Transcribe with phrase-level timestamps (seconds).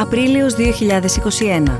[0.00, 1.76] Απρίλιος 2021.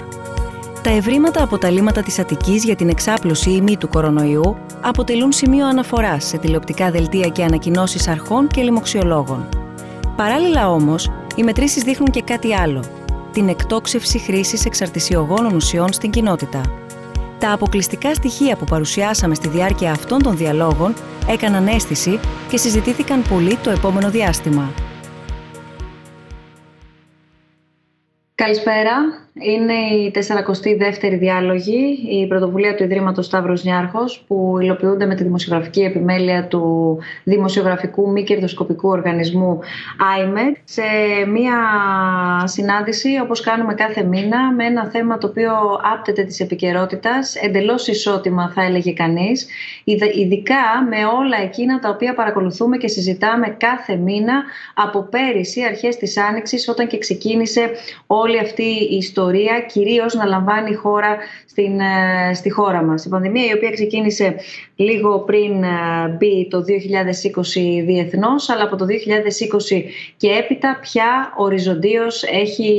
[0.83, 5.33] Τα ευρήματα από τα λίμματα της Αττικής για την εξάπλωση ή μη του κορονοϊού αποτελούν
[5.33, 9.49] σημείο αναφοράς σε τηλεοπτικά δελτία και ανακοινώσεις αρχών και λοιμοξιολόγων.
[10.17, 12.85] Παράλληλα όμως, οι μετρήσεις δείχνουν και κάτι άλλο.
[13.33, 16.61] Την εκτόξευση χρήσης εξαρτησιογόνων ουσιών στην κοινότητα.
[17.39, 20.95] Τα αποκλειστικά στοιχεία που παρουσιάσαμε στη διάρκεια αυτών των διαλόγων
[21.29, 24.73] έκαναν αίσθηση και συζητήθηκαν πολύ το επόμενο διάστημα.
[28.45, 28.93] Καλησπέρα.
[29.43, 35.81] Είναι η 42η διάλογη, η πρωτοβουλία του Ιδρύματος Σταύρος Νιάρχος, που υλοποιούνται με τη δημοσιογραφική
[35.81, 39.59] επιμέλεια του δημοσιογραφικού μη κερδοσκοπικού οργανισμού
[40.19, 40.83] IMED, σε
[41.33, 41.57] μία
[42.45, 45.53] συνάντηση, όπως κάνουμε κάθε μήνα, με ένα θέμα το οποίο
[45.95, 49.47] άπτεται της επικαιρότητας, εντελώς ισότιμα θα έλεγε κανείς,
[50.15, 50.57] ειδικά
[50.89, 54.43] με όλα εκείνα τα οποία παρακολουθούμε και συζητάμε κάθε μήνα
[54.75, 57.71] από πέρυσι, αρχές της Άνοιξης, όταν και ξεκίνησε
[58.07, 63.05] όλη αυτή η ιστορία ιστορία κυρίως να λαμβάνει η χώρα στην, ε, στη χώρα μας.
[63.05, 64.35] Η πανδημία η οποία ξεκίνησε
[64.77, 65.69] λίγο πριν ε,
[66.19, 69.85] μπει το 2020 διεθνώς αλλά από το 2020
[70.17, 72.73] και έπειτα πια οριζοντίως έχει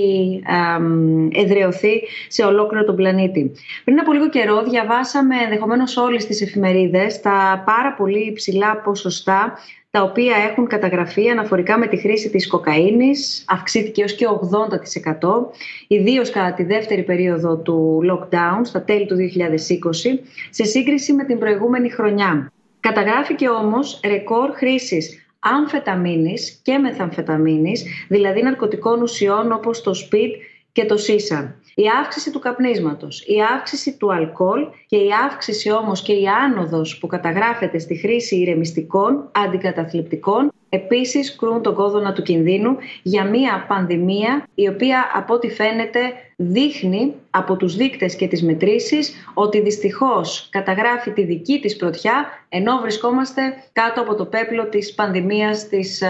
[1.31, 3.51] εδρεωθεί σε ολόκληρο τον πλανήτη.
[3.83, 9.57] Πριν από λίγο καιρό διαβάσαμε ενδεχομένως όλες τις εφημερίδες τα πάρα πολύ υψηλά ποσοστά
[9.91, 15.51] τα οποία έχουν καταγραφεί αναφορικά με τη χρήση της κοκαίνης, αυξήθηκε ως και 80%,
[15.87, 21.39] ιδίως κατά τη δεύτερη περίοδο του lockdown, στα τέλη του 2020, σε σύγκριση με την
[21.39, 22.51] προηγούμενη χρονιά.
[22.79, 30.31] Καταγράφηκε όμως ρεκόρ χρήσης αμφεταμίνης και μεθαμφεταμίνης, δηλαδή ναρκωτικών ουσιών όπως το speed
[30.71, 36.01] και το σίσα η αύξηση του καπνίσματος, η αύξηση του αλκοόλ και η αύξηση όμως
[36.01, 42.77] και η άνοδος που καταγράφεται στη χρήση ηρεμιστικών, αντικαταθλιπτικών επίσης κρούν τον κόδωνα του κινδύνου
[43.03, 45.99] για μια πανδημία η οποία από ό,τι φαίνεται
[46.35, 52.77] δείχνει από τους δείκτες και τις μετρήσεις ότι δυστυχώς καταγράφει τη δική της πρωτιά ενώ
[52.81, 53.41] βρισκόμαστε
[53.73, 56.03] κάτω από το πέπλο της πανδημίας της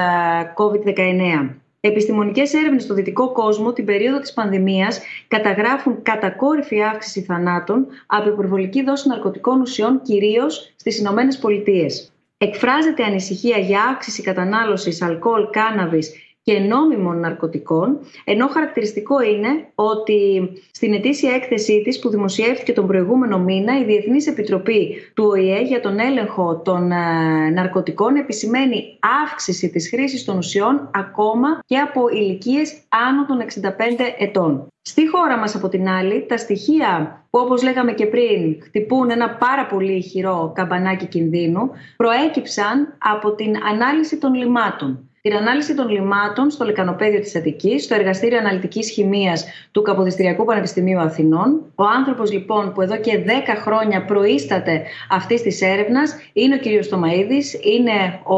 [0.55, 1.60] COVID-19.
[1.83, 8.83] Επιστημονικές έρευνες στο δυτικό κόσμο την περίοδο της πανδημίας καταγράφουν κατακόρυφη αύξηση θανάτων από υπερβολική
[8.83, 12.11] δόση ναρκωτικών ουσιών, κυρίως στις Ηνωμένες Πολιτείες.
[12.37, 16.13] Εκφράζεται ανησυχία για αύξηση κατανάλωσης αλκοόλ, κάναβης
[16.44, 23.40] και νόμιμων ναρκωτικών, ενώ χαρακτηριστικό είναι ότι στην ετήσια έκθεσή της που δημοσιεύτηκε τον προηγούμενο
[23.40, 29.90] μήνα η Διεθνής Επιτροπή του ΟΗΕ για τον έλεγχο των ε, ναρκωτικών επισημαίνει αύξηση της
[29.90, 33.72] χρήσης των ουσιών ακόμα και από ηλικίες άνω των 65
[34.18, 34.68] ετών.
[34.81, 39.29] Στη χώρα μας από την άλλη, τα στοιχεία που όπως λέγαμε και πριν χτυπούν ένα
[39.29, 46.49] πάρα πολύ ηχηρό καμπανάκι κινδύνου προέκυψαν από την ανάλυση των λιμάτων την ανάλυση των λιμάτων
[46.49, 51.61] στο λεκανοπέδιο της Αττικής, στο εργαστήριο αναλυτικής χημίας του Καποδιστριακού Πανεπιστημίου Αθηνών.
[51.75, 56.83] Ο άνθρωπος λοιπόν που εδώ και 10 χρόνια προείσταται αυτής της έρευνας είναι ο κ.
[56.83, 58.35] Στομαίδης, είναι ο,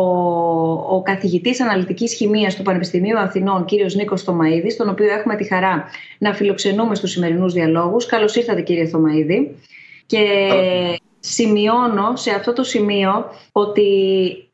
[0.96, 3.72] ο καθηγητής αναλυτικής χημίας του Πανεπιστημίου Αθηνών, κ.
[3.96, 8.06] Νίκος Στομαίδης, τον οποίο έχουμε τη χαρά να φιλοξενούμε στους σημερινούς διαλόγους.
[8.06, 9.56] Καλώς ήρθατε, κύριε Στομαίδη.
[10.06, 10.20] Και
[11.26, 13.88] Σημειώνω σε αυτό το σημείο ότι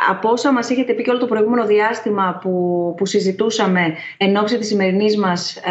[0.09, 4.57] από όσα μας έχετε πει και όλο το προηγούμενο διάστημα που, που συζητούσαμε εν ώψη
[4.57, 5.61] της σημερινής μας ε,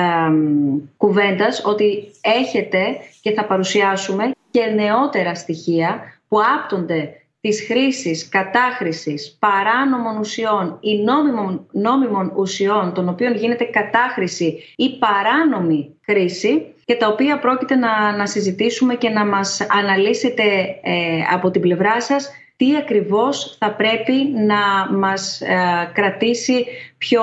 [0.97, 2.79] κουβέντας ότι έχετε
[3.21, 11.67] και θα παρουσιάσουμε και νεότερα στοιχεία που άπτονται της χρήσης, κατάχρησης παράνομων ουσιών ή νόμιμων,
[11.73, 18.27] νόμιμων ουσιών των οποίων γίνεται κατάχρηση ή παράνομη χρήση και τα οποία πρόκειται να, να
[18.27, 20.43] συζητήσουμε και να μας αναλύσετε
[20.83, 24.13] ε, από την πλευρά σας τι ακριβώς θα πρέπει
[24.47, 25.57] να μας ε,
[25.93, 26.67] κρατήσει
[26.99, 27.23] πιο,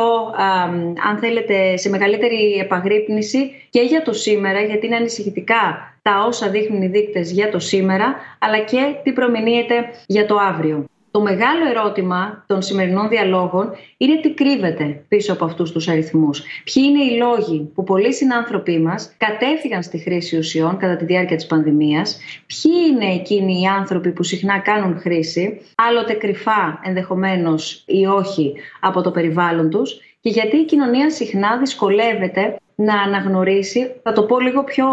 [1.09, 6.81] αν θέλετε, σε μεγαλύτερη επαγρύπνηση και για το σήμερα, γιατί είναι ανησυχητικά τα όσα δείχνουν
[6.81, 9.75] οι δείκτες για το σήμερα, αλλά και τι προμηνύεται
[10.07, 10.85] για το αύριο.
[11.15, 16.43] Το μεγάλο ερώτημα των σημερινών διαλόγων είναι τι κρύβεται πίσω από αυτούς τους αριθμούς.
[16.63, 21.35] Ποιοι είναι οι λόγοι που πολλοί συνάνθρωποι μας κατέφυγαν στη χρήση ουσιών κατά τη διάρκεια
[21.35, 28.05] της πανδημίας, ποιοι είναι εκείνοι οι άνθρωποι που συχνά κάνουν χρήση, άλλοτε κρυφά ενδεχομένως ή
[28.05, 34.23] όχι από το περιβάλλον τους και γιατί η κοινωνία συχνά δυσκολεύεται να αναγνωρίσει, θα το
[34.23, 34.85] πω λίγο πιο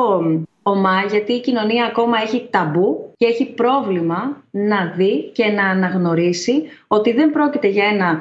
[0.62, 6.62] ομά, γιατί η κοινωνία ακόμα έχει ταμπού και έχει πρόβλημα να δει και να αναγνωρίσει
[6.86, 8.20] ότι δεν πρόκειται για ένα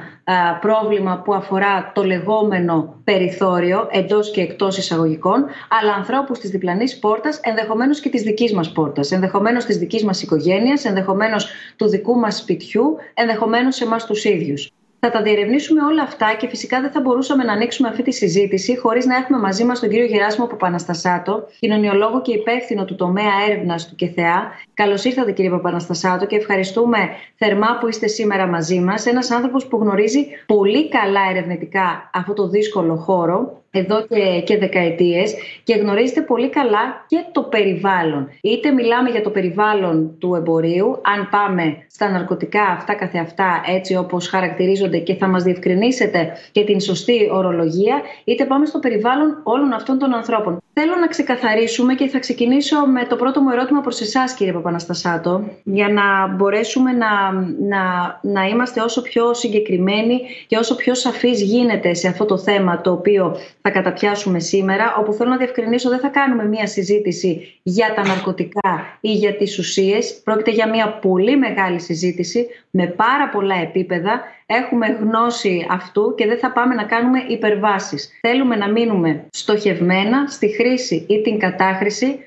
[0.62, 5.46] πρόβλημα που αφορά το λεγόμενο περιθώριο εντός και εκτός εισαγωγικών,
[5.82, 10.22] αλλά ανθρώπους της διπλανής πόρτας, ενδεχομένως και της δικής μας πόρτας, ενδεχομένως της δικής μας
[10.22, 14.72] οικογένειας, ενδεχομένως του δικού μας σπιτιού, ενδεχομένως εμάς τους ίδιους.
[15.03, 18.77] Θα τα διερευνήσουμε όλα αυτά και φυσικά δεν θα μπορούσαμε να ανοίξουμε αυτή τη συζήτηση
[18.77, 23.88] χωρίς να έχουμε μαζί μας τον κύριο Γεράσιμο Παπαναστασάτο, κοινωνιολόγο και υπεύθυνο του τομέα έρευνας
[23.89, 24.51] του ΚΕΘΕΑ.
[24.74, 26.98] Καλώς ήρθατε, κύριε Παπαναστασάτο, και ευχαριστούμε
[27.36, 29.06] θερμά που είστε σήμερα μαζί μας.
[29.06, 35.36] Ένας άνθρωπος που γνωρίζει πολύ καλά ερευνητικά αυτό το δύσκολο χώρο εδώ και, και δεκαετίες
[35.64, 38.30] και γνωρίζετε πολύ καλά και το περιβάλλον.
[38.42, 44.28] Είτε μιλάμε για το περιβάλλον του εμπορίου, αν πάμε στα ναρκωτικά αυτά καθεαυτά έτσι όπως
[44.28, 49.98] χαρακτηρίζονται και θα μας διευκρινίσετε και την σωστή ορολογία, είτε πάμε στο περιβάλλον όλων αυτών
[49.98, 50.62] των ανθρώπων.
[50.74, 55.44] Θέλω να ξεκαθαρίσουμε και θα ξεκινήσω με το πρώτο μου ερώτημα προς εσάς κύριε Παπαναστασάτο
[55.64, 61.94] για να μπορέσουμε να, να, να είμαστε όσο πιο συγκεκριμένοι και όσο πιο σαφείς γίνεται
[61.94, 66.08] σε αυτό το θέμα το οποίο θα καταπιάσουμε σήμερα, όπου θέλω να διευκρινίσω δεν θα
[66.08, 70.22] κάνουμε μία συζήτηση για τα ναρκωτικά ή για τις ουσίες.
[70.24, 74.22] Πρόκειται για μία πολύ μεγάλη συζήτηση με πάρα πολλά επίπεδα.
[74.46, 78.10] Έχουμε γνώση αυτού και δεν θα πάμε να κάνουμε υπερβάσεις.
[78.22, 82.19] Θέλουμε να μείνουμε στοχευμένα στη χρήση ή την κατάχρηση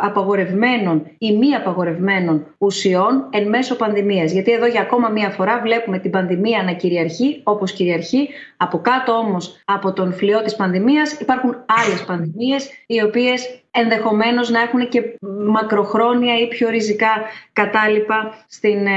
[0.00, 4.32] απαγορευμένων ή μη απαγορευμένων ουσιών εν μέσω πανδημίας.
[4.32, 8.28] Γιατί εδώ για ακόμα μία φορά βλέπουμε την πανδημία να κυριαρχεί όπως κυριαρχεί.
[8.56, 14.60] Από κάτω όμως από τον φλοιό της πανδημίας υπάρχουν άλλες πανδημίες οι οποίες ενδεχομένως να
[14.60, 15.02] έχουν και
[15.46, 17.22] μακροχρόνια ή πιο ριζικά
[17.52, 18.92] κατάλοιπα στην ε,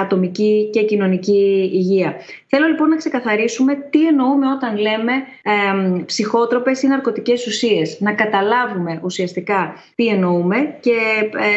[0.00, 2.14] ατομική και κοινωνική υγεία.
[2.46, 5.12] Θέλω λοιπόν να ξεκαθαρίσουμε τι εννοούμε όταν λέμε
[5.42, 8.00] ε, ψυχότροπες ή ναρκωτικές ουσίες.
[8.00, 10.96] Να καταλάβουμε ουσιαστικά τι εννοούμε και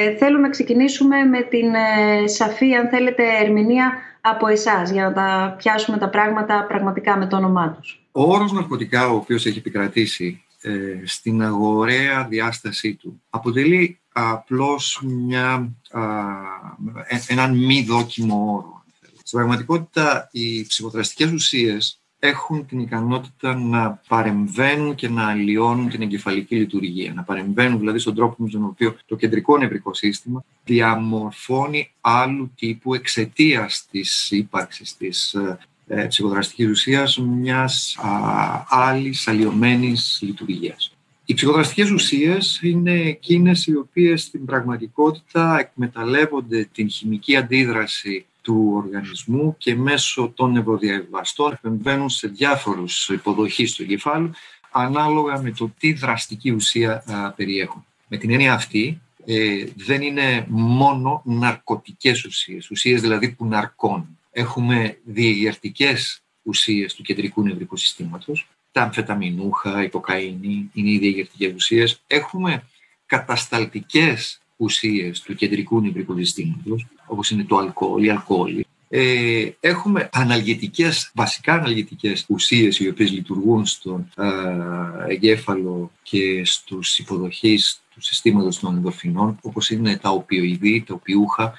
[0.05, 5.13] ε, θέλω να ξεκινήσουμε με την ε, σαφή, αν θέλετε, ερμηνεία από εσάς για να
[5.13, 7.99] τα πιάσουμε τα πράγματα πραγματικά με το όνομά τους.
[8.11, 10.44] Ο όρος ναρκωτικά, ο οποίος έχει επικρατήσει ε,
[11.05, 13.21] στην αγοραία διάστασή του.
[13.29, 15.71] Αποτελεί απλώς μια,
[17.07, 18.83] ε, έναν μη δόκιμο όρο.
[19.23, 26.55] Στην πραγματικότητα, οι ψυχοδραστικές ουσίες έχουν την ικανότητα να παρεμβαίνουν και να αλλοιώνουν την εγκεφαλική
[26.55, 27.13] λειτουργία.
[27.13, 32.93] Να παρεμβαίνουν δηλαδή στον τρόπο με τον οποίο το κεντρικό νευρικό σύστημα διαμορφώνει άλλου τύπου
[32.93, 35.35] εξαιτίας της ύπαρξης της
[35.87, 40.95] ε, ε, ψυχοδραστικής ουσίας μιας α, άλλης αλλοιωμένης λειτουργίας.
[41.25, 49.55] Οι ψυχοδραστικές ουσίες είναι εκείνες οι οποίες στην πραγματικότητα εκμεταλλεύονται την χημική αντίδραση του οργανισμού
[49.57, 54.31] και μέσω των νευροδιαβαστών επεμβαίνουν σε διάφορους υποδοχείς του εγκεφάλου
[54.71, 57.03] ανάλογα με το τι δραστική ουσία
[57.35, 57.85] περιέχουν.
[58.07, 64.97] Με την έννοια αυτή, ε, δεν είναι μόνο ναρκωτικές ουσίες, ουσίες δηλαδή που ναρκώνουν έχουμε
[65.03, 72.01] διεγερτικές ουσίες του κεντρικού νευρικού συστήματος, τα αμφεταμινούχα, η κοκαίνη είναι οι διεγερτικές ουσίες.
[72.07, 72.63] Έχουμε
[73.05, 78.65] κατασταλτικές ουσίες του κεντρικού νευρικού συστήματος, όπως είναι το αλκοόλ, η αλκοόλη.
[78.89, 87.81] Ε, έχουμε αναλγητικές, βασικά αναλγητικές ουσίες οι οποίες λειτουργούν στον ε, εγκέφαλο και στους υποδοχείς
[87.93, 91.53] του συστήματος των ενδορφινών, όπως είναι τα οπιοειδή, τα οπιούχα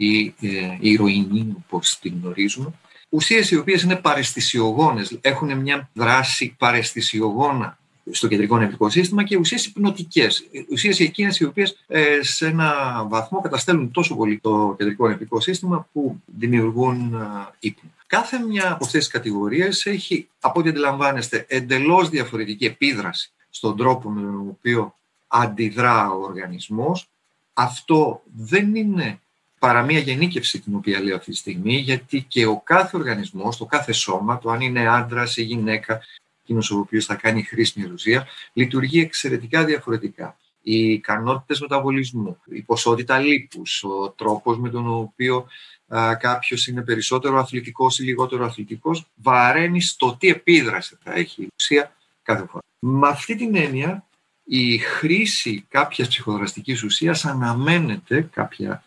[0.00, 2.72] ή ε, η ηρωίνη, όπως την γνωρίζουμε.
[3.08, 7.78] Ουσίες οι οποίες είναι παρεστησιογόνες, έχουν μια δράση παρεστησιογόνα
[8.10, 10.44] στο κεντρικό νευρικό σύστημα και ουσίες υπνοτικές.
[10.70, 12.74] Ουσίες εκείνες οι οποίες ε, σε ένα
[13.08, 17.90] βαθμό καταστέλουν τόσο πολύ το κεντρικό νευρικό σύστημα που δημιουργούν ε, ύπνο.
[18.06, 24.10] Κάθε μια από αυτές τις κατηγορίες έχει, από ό,τι αντιλαμβάνεστε, εντελώς διαφορετική επίδραση στον τρόπο
[24.10, 24.94] με τον οποίο
[25.26, 27.08] αντιδρά ο οργανισμός.
[27.54, 29.20] Αυτό δεν είναι
[29.58, 33.64] παρά μία γενίκευση την οποία λέω αυτή τη στιγμή, γιατί και ο κάθε οργανισμός, το
[33.64, 36.00] κάθε σώμα, το αν είναι άντρας ή γυναίκα,
[36.42, 40.36] εκείνος ο οποίος θα κάνει χρήσιμη ουσία, λειτουργεί εξαιρετικά διαφορετικά.
[40.62, 45.46] Οι ικανότητες μεταβολισμού, η ποσότητα λίπους, ο τρόπος με τον οποίο
[46.18, 51.92] κάποιος είναι περισσότερο αθλητικός ή λιγότερο αθλητικός, βαραίνει στο τι επίδραση θα έχει η ουσία
[52.22, 52.64] κάθε φορά.
[52.78, 54.04] Με αυτή την έννοια,
[54.44, 58.82] η χρήση κάποιας ψυχοδραστικής ουσίας αναμένεται κάποια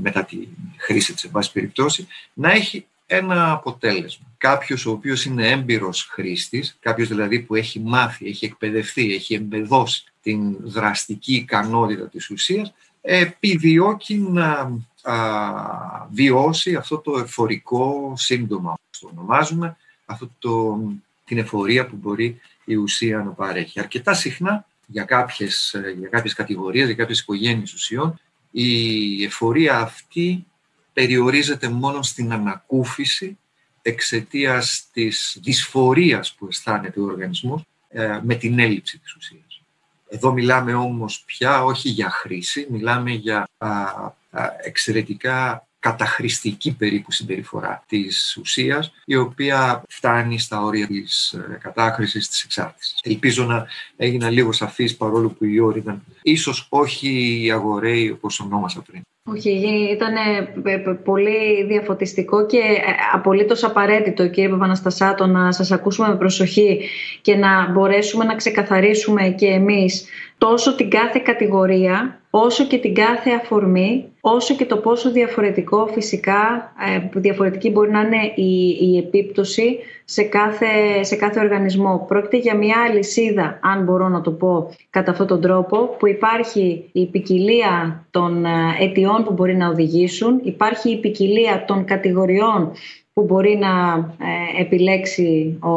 [0.00, 4.26] μετά τη χρήση της, εν περιπτώσει, να έχει ένα αποτέλεσμα.
[4.38, 10.04] Κάποιος ο οποίος είναι έμπειρος χρήστης, κάποιος δηλαδή που έχει μάθει, έχει εκπαιδευτεί, έχει εμπεδώσει
[10.22, 14.72] την δραστική ικανότητα της ουσίας, επιδιώκει να
[16.10, 20.80] βιώσει αυτό το εφορικό σύντομα, όπως το ονομάζουμε, αυτό το,
[21.24, 23.80] την εφορία που μπορεί η ουσία να παρέχει.
[23.80, 28.20] Αρκετά συχνά για κάποιες, για κάποιες κατηγορίες, για κάποιες οικογένειες ουσιών,
[28.60, 30.46] η εφορία αυτή
[30.92, 33.38] περιορίζεται μόνο στην ανακούφιση
[33.82, 39.62] εξαιτίας της δυσφορίας που αισθάνεται ο οργανισμός ε, με την έλλειψη της ουσίας.
[40.08, 43.48] Εδώ μιλάμε όμως πια όχι για χρήση, μιλάμε για
[44.62, 52.42] εξαιρετικά καταχρηστική περίπου συμπεριφορά της ουσίας, η οποία φτάνει στα όρια της ε, κατάχρησης της
[52.42, 52.98] εξάρτησης.
[53.02, 53.66] Ελπίζω να
[53.96, 59.02] έγινα λίγο σαφής παρόλο που η ώρα ήταν ίσως όχι η αγοραίοι όπως ονόμασα πριν.
[59.30, 59.50] Όχι,
[59.92, 60.14] ήταν
[61.04, 62.80] πολύ διαφωτιστικό και ε,
[63.12, 66.80] απολύτως απαραίτητο κύριε Παπαναστασάτο να σας ακούσουμε με προσοχή
[67.20, 70.06] και να μπορέσουμε να ξεκαθαρίσουμε και εμείς
[70.38, 76.72] τόσο την κάθε κατηγορία όσο και την κάθε αφορμή, όσο και το πόσο διαφορετικό φυσικά,
[77.12, 82.04] ε, διαφορετική μπορεί να είναι η, η επίπτωση σε κάθε, σε κάθε οργανισμό.
[82.08, 86.88] Πρόκειται για μια αλυσίδα, αν μπορώ να το πω κατά αυτόν τον τρόπο, που υπάρχει
[86.92, 92.72] η ποικιλία των ε, αιτιών που μπορεί να οδηγήσουν, υπάρχει η ποικιλία των κατηγοριών
[93.18, 93.68] που μπορεί να
[94.56, 95.70] ε, επιλέξει ο,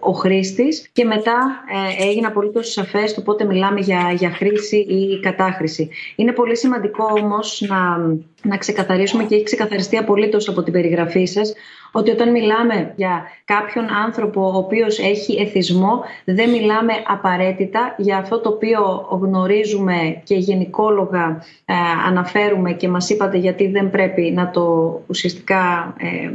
[0.00, 1.64] ο χρήστης και μετά
[2.00, 5.88] ε, έγινε απολύτως σαφές το πότε μιλάμε για, για χρήση ή κατάχρηση.
[6.16, 7.96] Είναι πολύ σημαντικό όμως να,
[8.42, 11.54] να ξεκαθαρίσουμε και έχει ξεκαθαριστεί απολύτως από την περιγραφή σας
[11.92, 18.40] ότι όταν μιλάμε για κάποιον άνθρωπο ο οποίος έχει εθισμό δεν μιλάμε απαραίτητα για αυτό
[18.40, 21.74] το οποίο γνωρίζουμε και γενικόλογα ε,
[22.06, 26.30] αναφέρουμε και μας είπατε γιατί δεν πρέπει να το ουσιαστικά ε,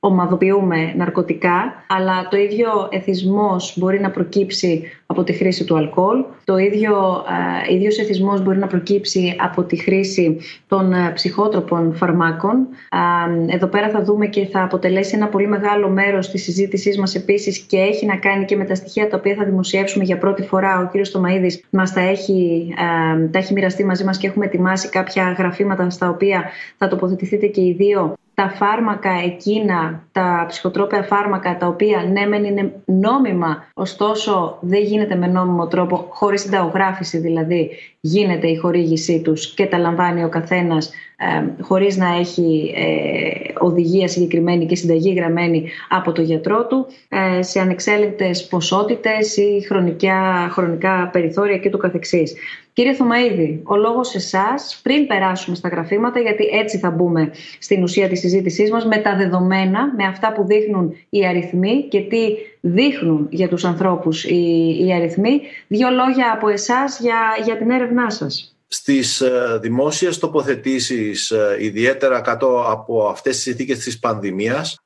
[0.00, 6.24] ομαδοποιούμε ναρκωτικά, αλλά το ίδιο εθισμός μπορεί να προκύψει από τη χρήση του αλκοόλ.
[6.44, 7.24] Το ίδιο,
[7.68, 10.38] ε, ίδιος εθισμός μπορεί να προκύψει από τη χρήση
[10.68, 12.66] των ε, ψυχότροπων φαρμάκων.
[13.48, 17.14] Ε, εδώ πέρα θα δούμε και θα αποτελέσει ένα πολύ μεγάλο μέρος της συζήτησής μας
[17.14, 20.42] επίσης και έχει να κάνει και με τα στοιχεία τα οποία θα δημοσιεύσουμε για πρώτη
[20.42, 20.78] φορά.
[20.78, 22.68] Ο κύριος Τομαίδης μας τα έχει,
[23.16, 26.44] ε, τα έχει μοιραστεί μαζί μας και έχουμε ετοιμάσει κάποια γραφήματα στα οποία
[26.78, 32.44] θα τοποθετηθείτε και οι δύο τα φάρμακα εκείνα, τα ψυχοτρόπαια φάρμακα, τα οποία ναι μεν
[32.44, 39.54] είναι νόμιμα, ωστόσο δεν γίνεται με νόμιμο τρόπο, χωρίς συνταγογράφηση δηλαδή, γίνεται η χορήγησή τους
[39.54, 45.68] και τα λαμβάνει ο καθένας ε, χωρίς να έχει ε, οδηγία συγκεκριμένη και συνταγή γραμμένη
[45.88, 52.34] από το γιατρό του ε, σε ανεξέλεγκτες ποσότητες ή χρονικά, χρονικά περιθώρια και του καθεξής.
[52.78, 57.82] Κύριε Θωμαίδη, ο λόγος σε εσάς πριν περάσουμε στα γραφήματα, γιατί έτσι θα μπούμε στην
[57.82, 62.18] ουσία της συζήτησής μας, με τα δεδομένα, με αυτά που δείχνουν οι αριθμοί και τι
[62.60, 65.40] δείχνουν για τους ανθρώπους οι, οι αριθμοί.
[65.68, 72.20] Δύο λόγια από εσάς για, για την έρευνά σας στις ε, δημόσιες τοποθετήσεις, ε, ιδιαίτερα
[72.20, 74.78] κάτω από αυτές τις συνθήκες της πανδημίας,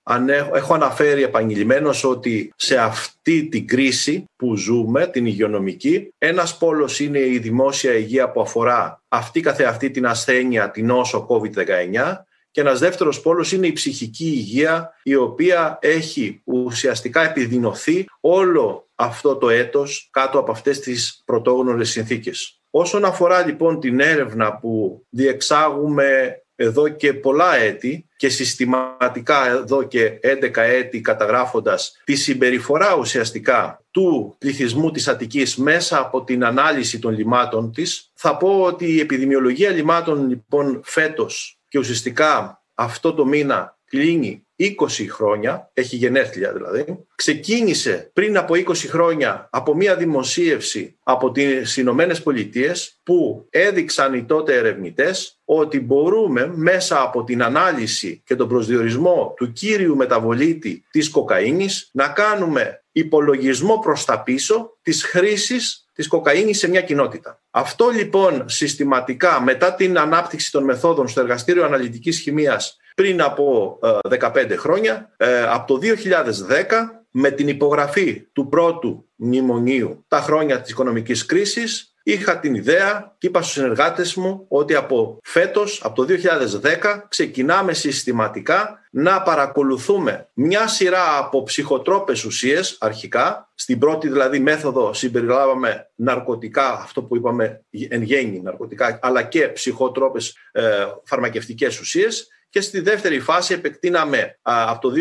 [0.53, 7.19] έχω αναφέρει επαγγελμένως ότι σε αυτή την κρίση που ζούμε, την υγειονομική, ένας πόλος είναι
[7.19, 13.21] η δημόσια υγεία που αφορά αυτή καθεαυτή την ασθένεια, την νόσο COVID-19, και ένας δεύτερος
[13.21, 20.39] πόλος είναι η ψυχική υγεία η οποία έχει ουσιαστικά επιδεινωθεί όλο αυτό το έτος κάτω
[20.39, 22.62] από αυτές τις πρωτόγνωρες συνθήκες.
[22.75, 30.19] Όσον αφορά λοιπόν την έρευνα που διεξάγουμε εδώ και πολλά έτη και συστηματικά εδώ και
[30.43, 37.15] 11 έτη καταγράφοντας τη συμπεριφορά ουσιαστικά του πληθυσμού της Αττικής μέσα από την ανάλυση των
[37.15, 43.79] λιμάτων της, θα πω ότι η επιδημιολογία λιμάτων λοιπόν φέτος και ουσιαστικά αυτό το μήνα
[43.85, 51.31] κλείνει 20 χρόνια, έχει γενέθλια δηλαδή, ξεκίνησε πριν από 20 χρόνια από μια δημοσίευση από
[51.33, 58.37] τις Ηνωμένες Πολιτείες που έδειξαν οι τότε ερευνητές ότι μπορούμε μέσα από την ανάλυση και
[58.37, 65.87] τον προσδιορισμό του κύριου μεταβολίτη της κοκαίνης να κάνουμε υπολογισμό προς τα πίσω της χρήσης
[65.95, 67.41] της κοκαίνης σε μια κοινότητα.
[67.51, 73.79] Αυτό λοιπόν συστηματικά μετά την ανάπτυξη των μεθόδων στο εργαστήριο αναλυτικής χημίας πριν από
[74.21, 80.61] 15 ε, χρόνια, ε, από το 2010 με την υπογραφή του πρώτου μνημονίου τα χρόνια
[80.61, 85.95] της οικονομικής κρίσης είχα την ιδέα και είπα στους συνεργάτες μου ότι από φέτος, από
[85.95, 86.15] το
[86.63, 93.51] 2010 ξεκινάμε συστηματικά να παρακολουθούμε μια σειρά από ψυχοτρόπες ουσίες αρχικά.
[93.55, 100.37] Στην πρώτη δηλαδή μέθοδο συμπεριλάβαμε ναρκωτικά, αυτό που είπαμε εν γέννη ναρκωτικά, αλλά και ψυχοτρόπες
[100.53, 100.63] ε,
[101.05, 104.95] φαρμακευτικές ουσίες και στη δεύτερη φάση επεκτείναμε από το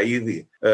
[0.00, 0.70] 2011 ήδη ε,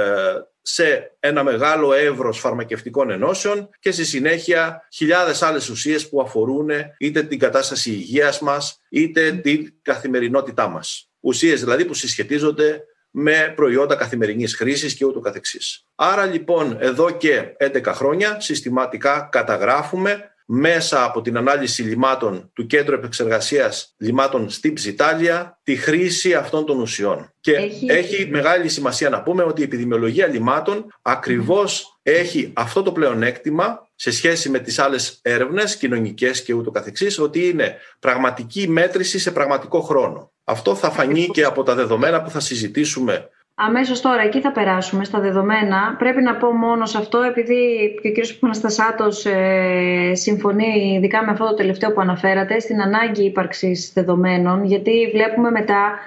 [0.62, 7.22] σε ένα μεγάλο εύρος φαρμακευτικών ενώσεων και στη συνέχεια χιλιάδες άλλες ουσίες που αφορούν είτε
[7.22, 11.10] την κατάσταση υγείας μας είτε την καθημερινότητά μας.
[11.20, 15.86] Ουσίες δηλαδή που συσχετίζονται με προϊόντα καθημερινής χρήσης και ούτω καθεξής.
[15.94, 22.94] Άρα λοιπόν εδώ και 11 χρόνια συστηματικά καταγράφουμε μέσα από την ανάλυση λιμάτων του Κέντρου
[22.94, 27.32] Επεξεργασίας Λιμάτων στην Ψιτάλια τη χρήση αυτών των ουσιών.
[27.40, 27.86] Και έχει...
[27.88, 34.10] έχει μεγάλη σημασία να πούμε ότι η επιδημιολογία λιμάτων ακριβώς έχει αυτό το πλεονέκτημα σε
[34.10, 39.80] σχέση με τις άλλες έρευνες κοινωνικές και ούτω καθεξής ότι είναι πραγματική μέτρηση σε πραγματικό
[39.80, 40.32] χρόνο.
[40.44, 43.28] Αυτό θα φανεί και από τα δεδομένα που θα συζητήσουμε
[43.66, 45.96] Αμέσως τώρα εκεί θα περάσουμε στα δεδομένα.
[45.98, 48.38] Πρέπει να πω μόνο σε αυτό, επειδή και ο κ.
[48.40, 55.10] Παναστασάτος ε, συμφωνεί ειδικά με αυτό το τελευταίο που αναφέρατε, στην ανάγκη ύπαρξης δεδομένων, γιατί
[55.12, 55.98] βλέπουμε μετά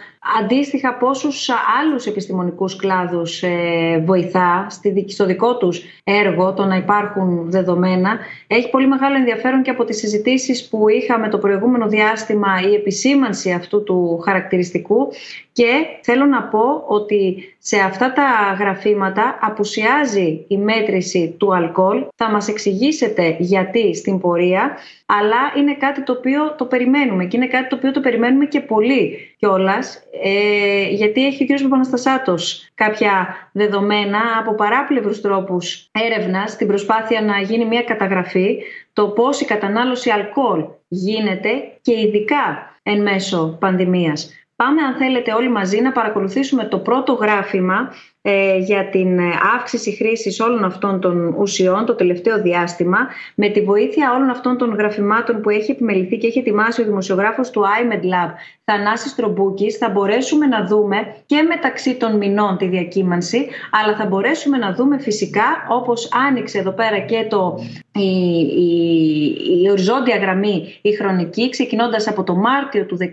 [0.42, 1.50] αντίστοιχα πόσους
[1.82, 4.68] άλλους επιστημονικούς κλάδους ε, βοηθά
[5.08, 8.18] στο δικό τους έργο το να υπάρχουν δεδομένα.
[8.48, 13.52] Έχει πολύ μεγάλο ενδιαφέρον και από τις συζητήσεις που είχαμε το προηγούμενο διάστημα η επισήμανση
[13.52, 15.08] αυτού του χαρακτηριστικού
[15.52, 22.06] και θέλω να πω ότι σε αυτά τα γραφήματα απουσιάζει η μέτρηση του αλκοόλ.
[22.16, 27.48] Θα μας εξηγήσετε γιατί στην πορεία, αλλά είναι κάτι το οποίο το περιμένουμε και είναι
[27.48, 31.62] κάτι το οποίο το περιμένουμε και πολύ κιόλας, ε, γιατί έχει ο κ.
[31.62, 38.58] Παπαναστασάτος κάποια δεδομένα από παράπλευρους τρόπους έρευνας στην προσπάθεια να γίνει μια καταγραφή
[38.94, 41.50] το πώς η κατανάλωση αλκοόλ γίνεται
[41.82, 44.45] και ειδικά εν μέσω πανδημίας.
[44.56, 48.15] Πάμε αν θέλετε όλοι μαζί να παρακολουθήσουμε το πρώτο γράφημα ε,
[48.60, 49.24] για την ε,
[49.56, 52.98] αύξηση χρήσης όλων αυτών των ουσιών το τελευταίο διάστημα
[53.36, 57.50] με τη βοήθεια όλων αυτών των γραφημάτων που έχει επιμεληθεί και έχει ετοιμάσει ο δημοσιογράφος
[57.50, 58.32] του IMED Lab
[58.64, 64.58] Θανάσης Τρομπούκης θα μπορέσουμε να δούμε και μεταξύ των μηνών τη διακύμανση αλλά θα μπορέσουμε
[64.58, 67.60] να δούμε φυσικά όπως άνοιξε εδώ πέρα και το,
[67.92, 73.06] η, η, η οριζόντια γραμμή η χρονική ξεκινώντας από το Μάρτιο του 19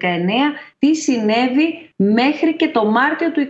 [0.79, 3.41] τι συνέβη μέχρι και το Μάρτιο του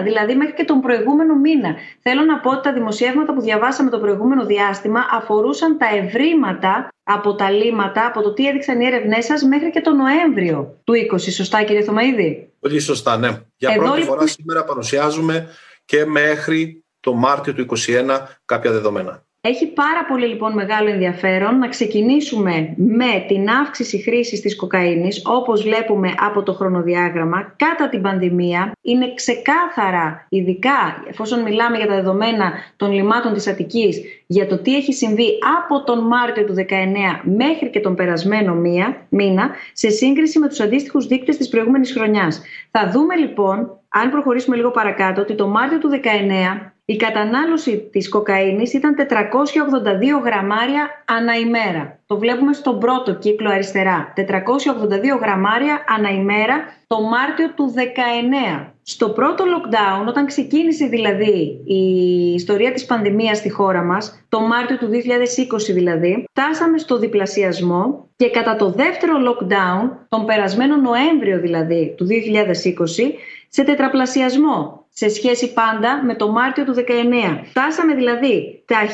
[0.00, 1.74] 2021, δηλαδή μέχρι και τον προηγούμενο μήνα.
[2.02, 7.34] Θέλω να πω ότι τα δημοσιεύματα που διαβάσαμε το προηγούμενο διάστημα αφορούσαν τα ευρήματα από
[7.34, 11.18] τα λύματα, από το τι έδειξαν οι έρευνές σας μέχρι και τον Νοέμβριο του 20.
[11.18, 13.28] Σωστά, κύριε Θωμαίδη; Πολύ σωστά, ναι.
[13.56, 15.48] Για Εδώ, πρώτη φορά σήμερα παρουσιάζουμε
[15.84, 19.24] και μέχρι το Μάρτιο του 2021 κάποια δεδομένα.
[19.48, 25.62] Έχει πάρα πολύ λοιπόν μεγάλο ενδιαφέρον να ξεκινήσουμε με την αύξηση χρήσης της κοκαίνης όπως
[25.62, 28.72] βλέπουμε από το χρονοδιάγραμμα κατά την πανδημία.
[28.82, 34.76] Είναι ξεκάθαρα, ειδικά εφόσον μιλάμε για τα δεδομένα των λιμάτων της Αττικής, για το τι
[34.76, 36.64] έχει συμβεί από τον Μάρτιο του 19
[37.22, 38.54] μέχρι και τον περασμένο
[39.08, 42.42] μήνα σε σύγκριση με τους αντίστοιχους δείκτες της προηγούμενης χρονιάς.
[42.70, 48.08] Θα δούμε λοιπόν, αν προχωρήσουμε λίγο παρακάτω, ότι το Μάρτιο του 19 η κατανάλωση της
[48.08, 51.98] κοκαίνης ήταν 482 γραμμάρια ανά ημέρα.
[52.06, 54.12] Το βλέπουμε στον πρώτο κύκλο αριστερά.
[54.16, 58.75] 482 γραμμάρια ανά ημέρα το Μάρτιο του 19.
[58.88, 61.82] Στο πρώτο lockdown, όταν ξεκίνησε δηλαδή η
[62.34, 68.30] ιστορία της πανδημίας στη χώρα μας, το Μάρτιο του 2020 δηλαδή, φτάσαμε στο διπλασιασμό και
[68.30, 73.12] κατά το δεύτερο lockdown, τον περασμένο Νοέμβριο δηλαδή του 2020,
[73.48, 76.80] σε τετραπλασιασμό σε σχέση πάντα με το Μάρτιο του 19.
[77.44, 78.88] Φτάσαμε δηλαδή τα 1837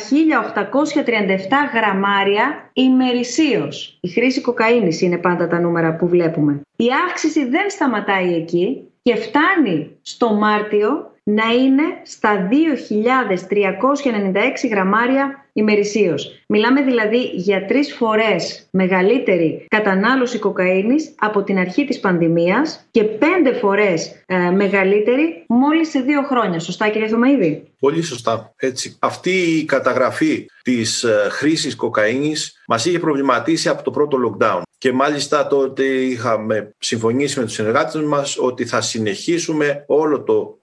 [1.75, 3.99] γραμμάρια ημερησίως.
[4.01, 6.61] Η χρήση κοκαίνης είναι πάντα τα νούμερα που βλέπουμε.
[6.77, 12.55] Η αύξηση δεν σταματάει εκεί και φτάνει στο Μάρτιο να είναι στα 2.396
[14.71, 16.45] γραμμάρια ημερησίως.
[16.47, 23.53] Μιλάμε δηλαδή για τρεις φορές μεγαλύτερη κατανάλωση κοκαίνης από την αρχή της πανδημίας και πέντε
[23.53, 26.59] φορές ε, μεγαλύτερη μόλις σε δύο χρόνια.
[26.59, 28.53] Σωστά κύριε Θωμαίδη; Πολύ σωστά.
[28.57, 28.97] Έτσι.
[28.99, 34.63] Αυτή η καταγραφή της ε, χρήσης κοκαίνης μας είχε προβληματίσει από το πρώτο lockdown.
[34.79, 40.59] Και μάλιστα τότε είχαμε συμφωνήσει με τους συνεργάτες μας ότι θα συνεχίσουμε όλο το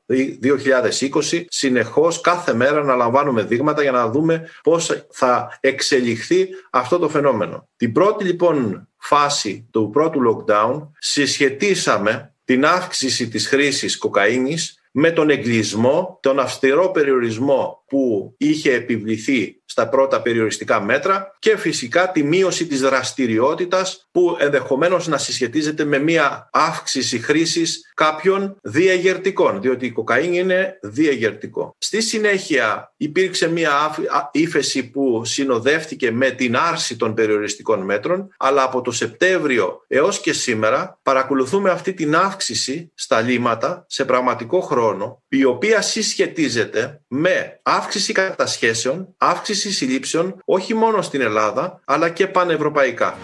[1.32, 7.10] 2020 συνεχώς κάθε μέρα να λαμβάνουμε δείγματα για να δούμε πώς θα εξελιχθεί αυτό το
[7.10, 7.68] φαινόμενο.
[7.76, 15.30] Την πρώτη λοιπόν φάση του πρώτου lockdown συσχετίσαμε την αύξηση της χρήσης κοκαίνης με τον
[15.30, 22.68] εγκλισμό, τον αυστηρό περιορισμό που είχε επιβληθεί στα πρώτα περιοριστικά μέτρα και φυσικά τη μείωση
[22.68, 30.38] της δραστηριότητας που ενδεχομένως να συσχετίζεται με μια αύξηση χρήσης κάποιων διαγερτικών, διότι η κοκαίνη
[30.38, 31.76] είναι διαγερτικό.
[31.78, 33.96] Στη συνέχεια υπήρξε μια
[34.32, 40.34] ύφεση που συνοδεύτηκε με την άρση των περιοριστικών μέτρων, αλλά από το Σεπτέμβριο έως και
[40.34, 48.14] σήμερα παρακολουθούμε αυτή την αύξηση στα λίμματα σε πραγματικό χρόνο, η οποία συσχετίζεται με αύξηση
[48.14, 53.18] κατασχέσεων, αύξηση συλλήψεων όχι μόνο στην Ελλάδα αλλά και πανευρωπαϊκά.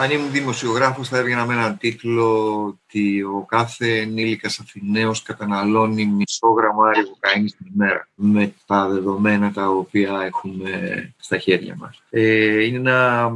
[0.00, 6.48] Αν ήμουν δημοσιογράφος θα έβγαινα με έναν τίτλο ότι ο κάθε ενήλικας Αθηναίος καταναλώνει μισό
[6.48, 10.70] γραμμάρι κοκαίνης την ημέρα με τα δεδομένα τα οποία έχουμε
[11.16, 12.02] στα χέρια μας.
[12.10, 13.32] Ε, είναι ένα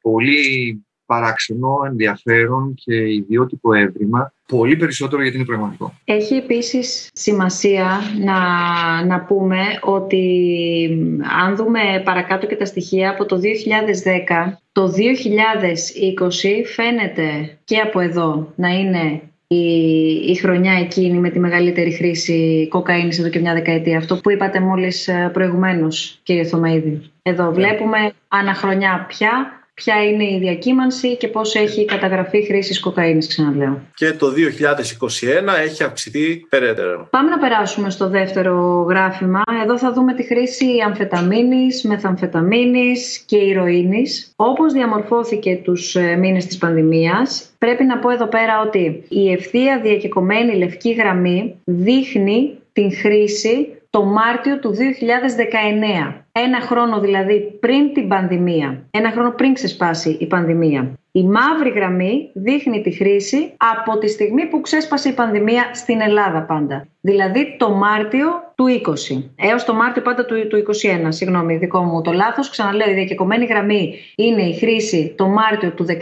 [0.00, 5.94] πολύ παράξενο, ενδιαφέρον και ιδιότυπο έβριμα πολύ περισσότερο γιατί είναι πραγματικό.
[6.04, 8.38] Έχει επίσης σημασία να,
[9.04, 10.24] να πούμε ότι
[11.42, 13.40] αν δούμε παρακάτω και τα στοιχεία από το
[14.46, 14.92] 2010, το 2020
[16.74, 19.64] φαίνεται και από εδώ να είναι η,
[20.30, 23.98] η χρονιά εκείνη με τη μεγαλύτερη χρήση κοκαίνης εδώ και μια δεκαετία.
[23.98, 27.10] Αυτό που είπατε μόλις ε, προηγουμένως, κύριε Θωμαίδη.
[27.22, 27.50] Εδώ ναι.
[27.50, 33.80] βλέπουμε αναχρονιά πια ποια είναι η διακύμανση και πώς έχει καταγραφεί χρήση κοκαίνης, ξαναλέω.
[33.94, 34.32] Και το 2021
[35.64, 37.06] έχει αυξηθεί περαιτέρω.
[37.10, 39.42] Πάμε να περάσουμε στο δεύτερο γράφημα.
[39.62, 44.32] Εδώ θα δούμε τη χρήση αμφεταμίνης, μεθαμφεταμίνης και ηρωίνης.
[44.36, 49.80] Όπως διαμορφώθηκε τους ε, μήνες της πανδημίας, πρέπει να πω εδώ πέρα ότι η ευθεία
[49.82, 56.22] διακεκομένη λευκή γραμμή δείχνει την χρήση το Μάρτιο του 2019.
[56.32, 58.86] Ένα χρόνο δηλαδή πριν την πανδημία.
[58.90, 60.98] Ένα χρόνο πριν ξεσπάσει η πανδημία.
[61.12, 66.42] Η μαύρη γραμμή δείχνει τη χρήση από τη στιγμή που ξέσπασε η πανδημία στην Ελλάδα
[66.42, 66.86] πάντα.
[67.00, 69.22] Δηλαδή το Μάρτιο του 20.
[69.36, 71.06] Έως το Μάρτιο πάντα του, του 21.
[71.08, 72.50] Συγγνώμη, δικό μου το λάθος.
[72.50, 75.92] Ξαναλέω, η διακεκομένη γραμμή είναι η χρήση το Μάρτιο του 19,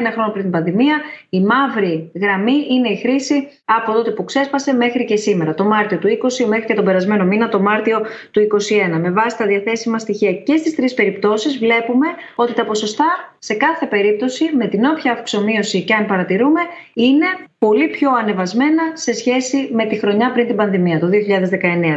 [0.00, 1.00] ένα χρόνο πριν την πανδημία.
[1.28, 5.54] Η μαύρη γραμμή είναι η χρήση από τότε που ξέσπασε μέχρι και σήμερα.
[5.54, 8.00] Το Μάρτιο του 20 μέχρι και τον περασμένο μήνα, το Μάρτιο
[8.30, 8.98] του 21.
[9.00, 13.86] Με βάση τα διαθέσιμα στοιχεία και στις τρεις περιπτώσεις βλέπουμε ότι τα ποσοστά σε κάθε
[13.86, 16.60] περίπτωση με την όποια αυξομοίωση και αν παρατηρούμε
[16.94, 17.26] είναι
[17.66, 21.10] πολύ πιο ανεβασμένα σε σχέση με τη χρονιά πριν την πανδημία, το 2019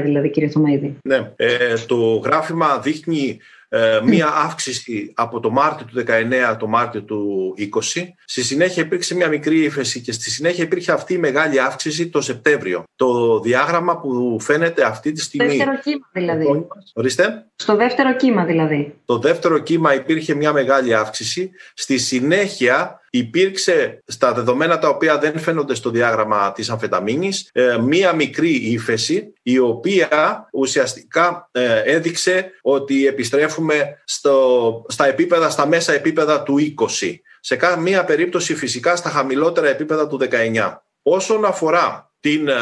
[0.03, 0.97] δηλαδή κύριε Θωμαίδη.
[1.03, 6.03] Ναι, ε, το γράφημα δείχνει ε, μία αύξηση από το Μάρτιο του
[6.51, 7.53] 19 το Μάρτιο του
[7.95, 8.01] 20.
[8.25, 12.21] Στη συνέχεια υπήρξε μία μικρή ύφεση και στη συνέχεια υπήρχε αυτή η μεγάλη αύξηση το
[12.21, 12.83] Σεπτέμβριο.
[12.95, 15.47] Το διάγραμμα που φαίνεται αυτή τη στιγμή...
[15.47, 16.67] Δεύτερο κύμα δηλαδή.
[16.93, 17.45] Ορίστε.
[17.55, 18.93] Στο δεύτερο κύμα δηλαδή.
[19.05, 21.51] Το δεύτερο κύμα υπήρχε μία μεγάλη αύξηση.
[21.73, 28.13] Στη συνέχεια υπήρξε στα δεδομένα τα οποία δεν φαίνονται στο διάγραμμα της αμφεταμίνης ε, μία
[28.13, 36.43] μικρή ύφεση η οποία ουσιαστικά ε, έδειξε ότι επιστρέφουμε στο, στα επίπεδα, στα μέσα επίπεδα
[36.43, 37.15] του 20.
[37.39, 40.19] Σε καμία περίπτωση φυσικά στα χαμηλότερα επίπεδα του
[40.55, 40.77] 19.
[41.01, 42.53] Όσον αφορά την ε,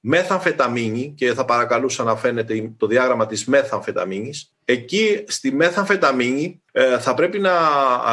[0.00, 4.52] μεθαμφεταμίνη και θα παρακαλούσα να φαίνεται το διάγραμμα της μεθαμφεταμίνης.
[4.64, 7.52] Εκεί στη μεθαμφεταμίνη ε, θα πρέπει να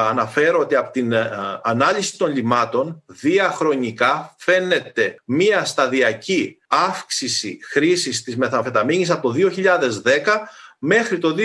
[0.10, 1.32] αναφέρω ότι από την ε,
[1.64, 9.68] ανάλυση των λιμάτων διαχρονικά φαίνεται μία σταδιακή αύξηση χρήσης της μεθαμφεταμίνης από το 2010
[10.80, 11.44] μέχρι το 2020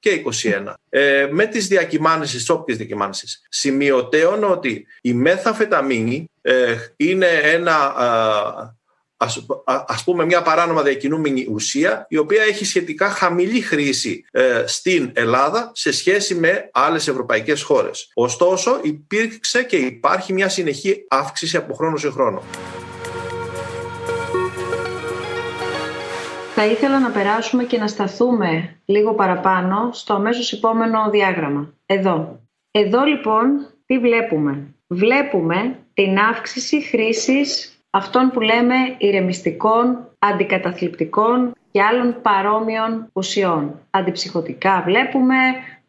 [0.00, 0.74] και 21.
[0.88, 3.42] Ε, με τις διακυμάνσεις, τις όποιες διακυμάνσεις.
[3.48, 7.94] Σημειωτέων ότι η μεθαφεταμίνη ε, είναι ένα,
[9.16, 15.10] ας, ας πούμε μια παράνομα διακινούμενη ουσία η οποία έχει σχετικά χαμηλή χρήση ε, στην
[15.14, 18.10] Ελλάδα σε σχέση με άλλες ευρωπαϊκές χώρες.
[18.14, 22.42] Ωστόσο υπήρξε και υπάρχει μια συνεχή αύξηση από χρόνο σε χρόνο.
[26.62, 31.74] Θα ήθελα να περάσουμε και να σταθούμε λίγο παραπάνω στο αμέσως επόμενο διάγραμμα.
[31.86, 32.40] Εδώ.
[32.70, 42.16] Εδώ λοιπόν τι βλέπουμε; Βλέπουμε την αύξηση χρήσης αυτών που λέμε ηρεμιστικών, αντικαταθλιπτικών και άλλων
[42.22, 43.80] παρόμοιων ουσιών.
[43.90, 45.36] Αντιψυχωτικά βλέπουμε,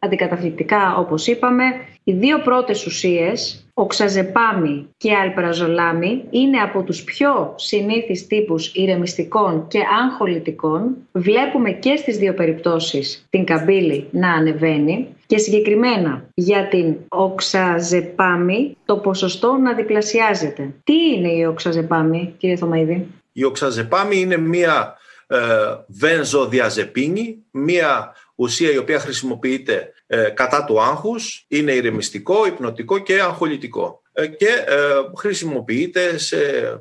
[0.04, 1.64] αντικαταθλιπτικά όπως είπαμε.
[2.04, 9.78] Οι δύο πρώτες ουσίες, οξαζεπάμι και αλπραζολάμι, είναι από τους πιο συνήθεις τύπους ηρεμιστικών και
[10.04, 10.96] αγχολητικών.
[11.12, 18.96] Βλέπουμε και στις δύο περιπτώσεις την καμπύλη να ανεβαίνει και συγκεκριμένα για την οξαζεπάμι το
[18.96, 20.74] ποσοστό να διπλασιάζεται.
[20.84, 25.38] Τι είναι η οξαζεπάμι, κύριε Θωμαίδη; Η οξαζεπάμι είναι μία ε,
[25.86, 34.02] βενζοδιαζεπίνη, μία ουσία η οποία χρησιμοποιείται ε, κατά του άγχους, είναι ηρεμιστικό, υπνοτικό και αγχολητικό
[34.12, 34.76] ε, και ε,
[35.16, 36.36] χρησιμοποιείται σε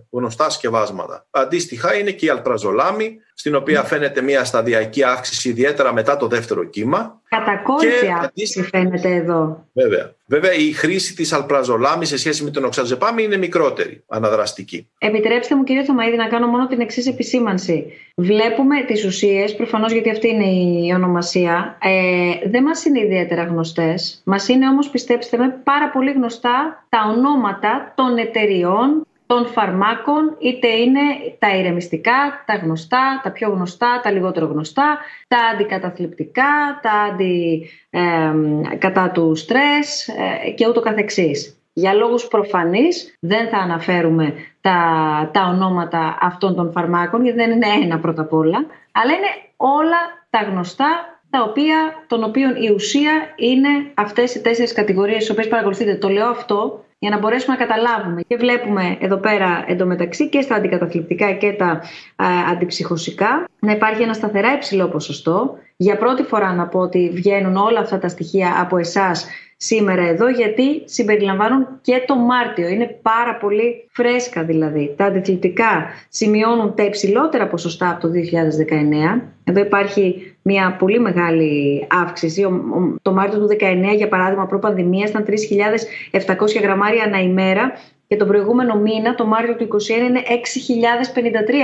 [0.09, 1.27] γνωστά σκευάσματα.
[1.29, 6.63] Αντίστοιχα είναι και η αλπραζολάμη, στην οποία φαίνεται μια σταδιακή αύξηση ιδιαίτερα μετά το δεύτερο
[6.63, 7.21] κύμα.
[7.29, 9.65] Κατακόρυφη αύξηση φαίνεται εδώ.
[9.73, 10.15] Βέβαια.
[10.25, 14.87] Βέβαια, η χρήση της αλπραζολάμης σε σχέση με τον οξαζεπάμι είναι μικρότερη, αναδραστική.
[14.97, 17.93] Επιτρέψτε μου, κύριε Θωμαίδη, να κάνω μόνο την εξής επισήμανση.
[18.15, 24.21] Βλέπουμε τις ουσίες, προφανώς γιατί αυτή είναι η ονομασία, ε, δεν μας είναι ιδιαίτερα γνωστές.
[24.25, 30.67] Μας είναι όμως, πιστέψτε με, πάρα πολύ γνωστά τα ονόματα των εταιριών των φαρμάκων, είτε
[30.67, 30.99] είναι
[31.39, 37.69] τα ηρεμιστικά, τα γνωστά, τα πιο γνωστά, τα λιγότερο γνωστά, τα αντικαταθλιπτικά, τα αντι,
[38.77, 41.61] κατά του στρες ε, και ούτω καθεξής.
[41.73, 44.79] Για λόγους προφανείς δεν θα αναφέρουμε τα,
[45.33, 49.99] τα ονόματα αυτών των φαρμάκων, γιατί δεν είναι ένα πρώτα απ' όλα, αλλά είναι όλα
[50.29, 55.47] τα γνωστά τα οποία, των οποίων η ουσία είναι αυτές οι τέσσερις κατηγορίες τις οποίες
[55.47, 55.95] παρακολουθείτε.
[55.95, 58.21] Το λέω αυτό για να μπορέσουμε να καταλάβουμε.
[58.27, 61.65] Και βλέπουμε εδώ πέρα εντωμεταξύ και στα αντικαταθλιπτικά και τα
[62.15, 65.57] α, αντιψυχωσικά να υπάρχει ένα σταθερά υψηλό ποσοστό.
[65.77, 70.29] Για πρώτη φορά να πω ότι βγαίνουν όλα αυτά τα στοιχεία από εσάς σήμερα εδώ
[70.29, 72.67] γιατί συμπεριλαμβάνουν και το Μάρτιο.
[72.67, 74.93] Είναι πάρα πολύ φρέσκα δηλαδή.
[74.97, 78.09] Τα αντιθλιπτικά σημειώνουν τα υψηλότερα ποσοστά από το
[79.17, 79.21] 2019.
[79.43, 82.45] Εδώ υπάρχει μια πολύ μεγάλη αύξηση.
[83.01, 83.57] Το Μάρτιος του
[83.91, 85.25] 2019, για παράδειγμα, προ-πανδημία ήταν
[86.25, 87.71] 3.700 γραμμάρια ανά ημέρα
[88.07, 90.21] και τον προηγούμενο μήνα, το Μάρτιο του 2021, είναι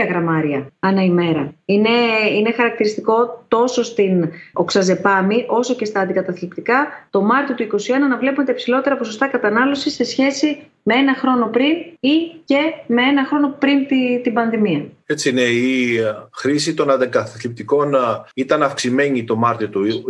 [0.05, 1.53] 6.053 γραμμάρια ανά ημέρα.
[1.65, 1.89] Είναι,
[2.37, 7.69] είναι χαρακτηριστικό τόσο στην οξαζεπάμη όσο και στα αντικαταθλιπτικά το Μάρτιο του 2021
[8.09, 10.57] να βλέπουμε τα υψηλότερα ποσοστά κατανάλωσης σε σχέση
[10.89, 13.87] με ένα χρόνο πριν ή και με ένα χρόνο πριν
[14.23, 14.85] την πανδημία.
[15.09, 17.97] Έτσι είναι, η ε, χρήση των αντικαθλιπτικών ε,
[18.35, 20.05] ήταν αυξημένη το Μάρτιο του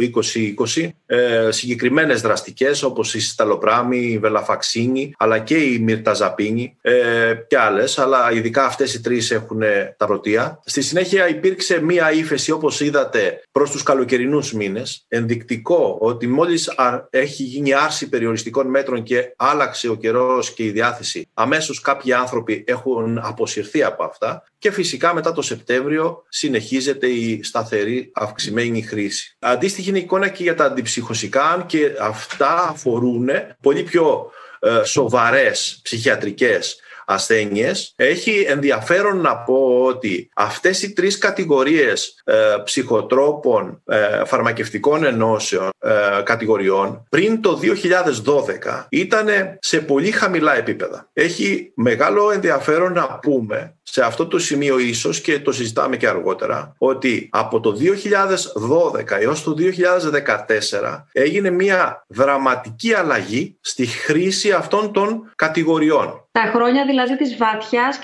[0.75, 0.89] 2020.
[1.05, 7.99] Ε, συγκεκριμένες δραστικές όπως η σταλοπράμη, η βελαφαξίνη αλλά και η μυρταζαπίνη ε, και άλλες,
[7.99, 9.61] αλλά ειδικά αυτές οι τρεις έχουν
[9.97, 10.59] τα πρωτεία.
[10.65, 16.71] Στη συνέχεια υπήρξε μία ύφεση όπως είδατε προς τους καλοκαιρινούς μήνες, ενδεικτικό ότι μόλις
[17.09, 22.63] έχει γίνει άρση περιοριστικών μέτρων και άλλαξε ο καιρός και η διάθεση, αμέσως κάποιοι άνθρωποι
[22.67, 29.35] έχουν αποσυρθεί από αυτά και φυσικά μετά το Σεπτέμβριο συνεχίζεται η σταθερή αυξημένη χρήση.
[29.39, 33.29] Αντίστοιχη είναι η εικόνα και για τα αντιψυχωσικά, αν και αυτά αφορούν
[33.61, 37.93] πολύ πιο ε, σοβαρές ψυχιατρικές ασθένειες.
[37.95, 45.91] Έχει ενδιαφέρον να πω ότι αυτές οι τρεις κατηγορίες ε, ψυχοτρόπων ε, φαρμακευτικών ενώσεων ε,
[46.23, 49.27] κατηγοριών πριν το 2012 ήταν
[49.59, 51.09] σε πολύ χαμηλά επίπεδα.
[51.13, 56.75] Έχει μεγάλο ενδιαφέρον να πούμε σε αυτό το σημείο ίσως και το συζητάμε και αργότερα
[56.77, 57.77] ότι από το
[58.99, 59.55] 2012 έως το
[60.87, 66.26] 2014 έγινε μια δραματική αλλαγή στη χρήση αυτών των κατηγοριών.
[66.43, 67.99] Τα χρόνια δηλαδή της βαθιάς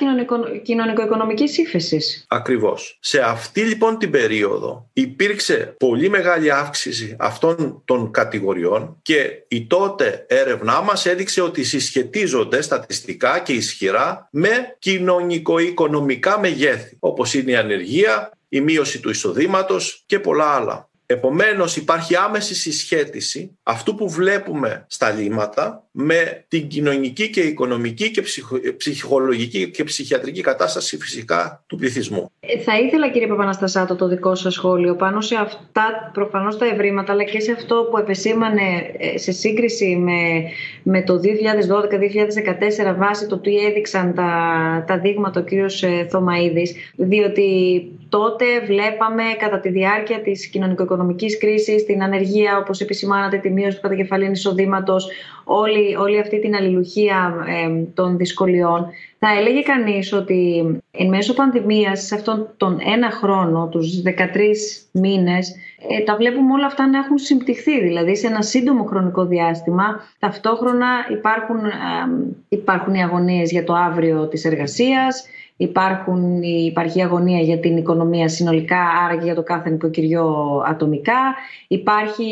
[0.63, 2.25] κοινωνικο-οικονομικής ύφεσης.
[2.27, 2.97] Ακριβώς.
[2.99, 10.25] Σε αυτή λοιπόν την περίοδο υπήρξε πολύ μεγάλη αύξηση αυτών των κατηγοριών και η τότε
[10.27, 18.31] έρευνά μας έδειξε ότι συσχετίζονται στατιστικά και ισχυρά με κοινωνικο-οικονομικά μεγέθη όπως είναι η ανεργία,
[18.49, 20.89] η μείωση του εισοδήματος και πολλά άλλα.
[21.05, 28.23] Επομένως υπάρχει άμεση συσχέτιση αυτού που βλέπουμε στα λύματα με την κοινωνική και οικονομική και
[28.77, 32.31] ψυχολογική και ψυχιατρική κατάσταση φυσικά του πληθυσμού.
[32.39, 37.13] Ε, θα ήθελα κύριε Παπαναστασάτο το δικό σας σχόλιο πάνω σε αυτά προφανώς τα ευρήματα
[37.13, 38.61] αλλά και σε αυτό που επεσήμανε
[38.97, 40.43] ε, σε σύγκριση με,
[40.83, 41.19] με το
[42.93, 49.23] 2012-2014 βάσει το τι έδειξαν τα, τα δείγματα ο κύριος ε, Θωμαίδης διότι τότε βλέπαμε
[49.39, 55.07] κατά τη διάρκεια της κοινωνικο-οικονομικής κρίσης την ανεργία όπως επισημάνατε τη μείωση του κατακεφαλήν εισοδήματος
[55.83, 57.33] όλη, όλη αυτή την αλληλουχία
[57.93, 58.87] των δυσκολιών,
[59.19, 65.55] θα έλεγε κανείς ότι εν μέσω πανδημίας σε αυτόν τον ένα χρόνο, τους 13 μήνες,
[65.89, 67.81] ε, τα βλέπουμε όλα αυτά να έχουν συμπτυχθεί.
[67.81, 69.83] Δηλαδή σε ένα σύντομο χρονικό διάστημα
[70.19, 71.59] ταυτόχρονα υπάρχουν,
[72.49, 75.25] υπάρχουν οι αγωνίες για το αύριο της εργασίας,
[75.57, 81.35] Υπάρχουν, υπάρχει αγωνία για την οικονομία συνολικά, άρα και για το κάθε νοικοκυριό ατομικά.
[81.67, 82.23] Υπάρχει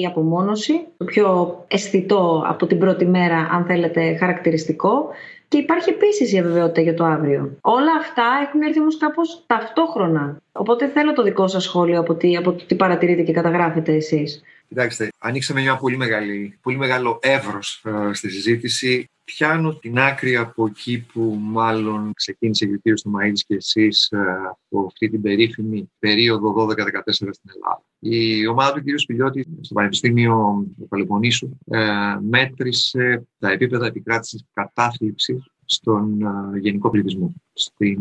[0.00, 5.08] η απομόνωση, το πιο αισθητό από την πρώτη μέρα, αν θέλετε, χαρακτηριστικό.
[5.48, 7.58] Και υπάρχει επίσης η αβεβαιότητα για το αύριο.
[7.60, 10.36] Όλα αυτά έχουν έρθει όμως κάπως ταυτόχρονα.
[10.52, 14.42] Οπότε θέλω το δικό σας σχόλιο από τι, από τι παρατηρείτε και καταγράφετε εσείς.
[14.68, 20.66] Κοιτάξτε, ανοίξαμε μια πολύ, μεγάλη, πολύ μεγάλο εύρος ε, στη συζήτηση πιάνω την άκρη από
[20.66, 24.18] εκεί που μάλλον ξεκίνησε και ο κύριος Θωμαίδης και εσείς ε,
[24.50, 26.70] από αυτή την περίφημη περίοδο 12-14
[27.06, 27.84] στην Ελλάδα.
[27.98, 28.98] Η ομάδα του κ.
[28.98, 37.34] Σπηλιώτη στο Πανεπιστήμιο του Πελοποννήσου ε, μέτρησε τα επίπεδα επικράτησης κατάθλιψης στον ε, γενικό πληθυσμό
[37.52, 37.98] στην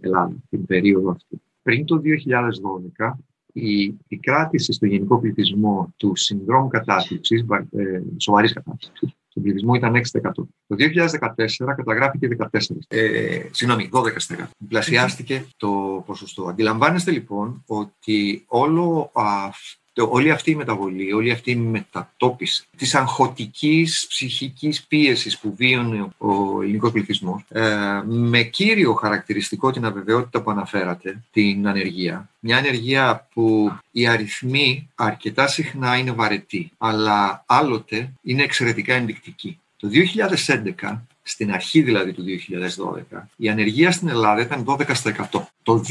[0.00, 1.40] Ελλάδα, την περίοδο αυτή.
[1.62, 2.00] Πριν το
[2.98, 3.12] 2012,
[3.52, 7.44] η επικράτηση στο γενικό πληθυσμό του συνδρόμου κατάθλιψης,
[8.16, 10.30] σοβαρής κατάθλιψης, στον πληθυσμό ήταν 6%.
[10.66, 12.48] Το 2014 καταγράφηκε 14%.
[12.88, 14.48] Ε, συγγνώμη, 12%.
[14.68, 16.48] Πλασιάστηκε το ποσοστό.
[16.48, 19.10] Αντιλαμβάνεστε λοιπόν ότι όλο
[20.02, 26.62] όλη αυτή η μεταβολή, όλη αυτή η μετατόπιση της αγχωτικής ψυχικής πίεσης που βίωνε ο
[26.62, 32.28] ελληνικός πληθυσμός ε, με κύριο χαρακτηριστικό την αβεβαιότητα που αναφέρατε, την ανεργία.
[32.38, 39.58] Μια ανεργία που οι αριθμοί αρκετά συχνά είναι βαρετοί, αλλά άλλοτε είναι εξαιρετικά ενδεικτικοί.
[39.76, 39.88] Το
[40.82, 42.24] 2011 στην αρχή δηλαδή του
[43.12, 44.84] 2012, η ανεργία στην Ελλάδα ήταν 12%.
[45.62, 45.84] Το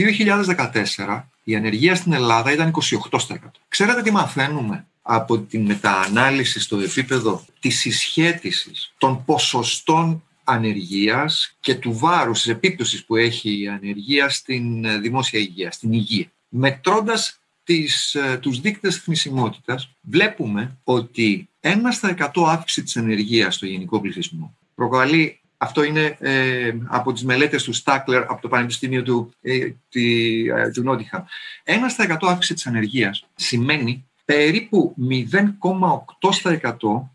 [0.98, 2.74] 2014 η ανεργία στην Ελλάδα ήταν
[3.10, 3.36] 28%.
[3.68, 11.98] Ξέρετε τι μαθαίνουμε από την μεταανάλυση στο επίπεδο της συσχέτισης των ποσοστών ανεργίας και του
[11.98, 16.32] βάρους της επίπτωσης που έχει η ανεργία στην ε, δημόσια υγεία, στην υγεία.
[16.50, 23.66] Μετρώντας τις, ε, τους δείκτες θνησιμότητας, βλέπουμε ότι ένα στα 100 αύξηση της ανεργίας στο
[23.66, 29.34] γενικό πληθυσμό προκαλεί αυτό είναι ε, από τις μελέτες του Στάκλερ από το Πανεπιστήμιο του,
[29.42, 31.24] ε, τη, ε, του Νότιχαμ.
[31.64, 37.10] Ένα στα 100 αύξηση της ανεργίας σημαίνει περίπου 0,8%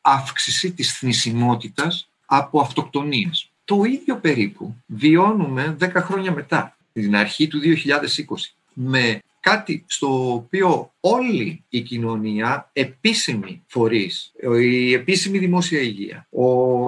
[0.00, 3.50] αύξηση της θνησιμότητας από αυτοκτονίες.
[3.64, 10.92] Το ίδιο περίπου βιώνουμε 10 χρόνια μετά, την αρχή του 2020, με κάτι στο οποίο
[11.00, 16.28] όλη η κοινωνία, επίσημη φορείς, η επίσημη δημόσια υγεία,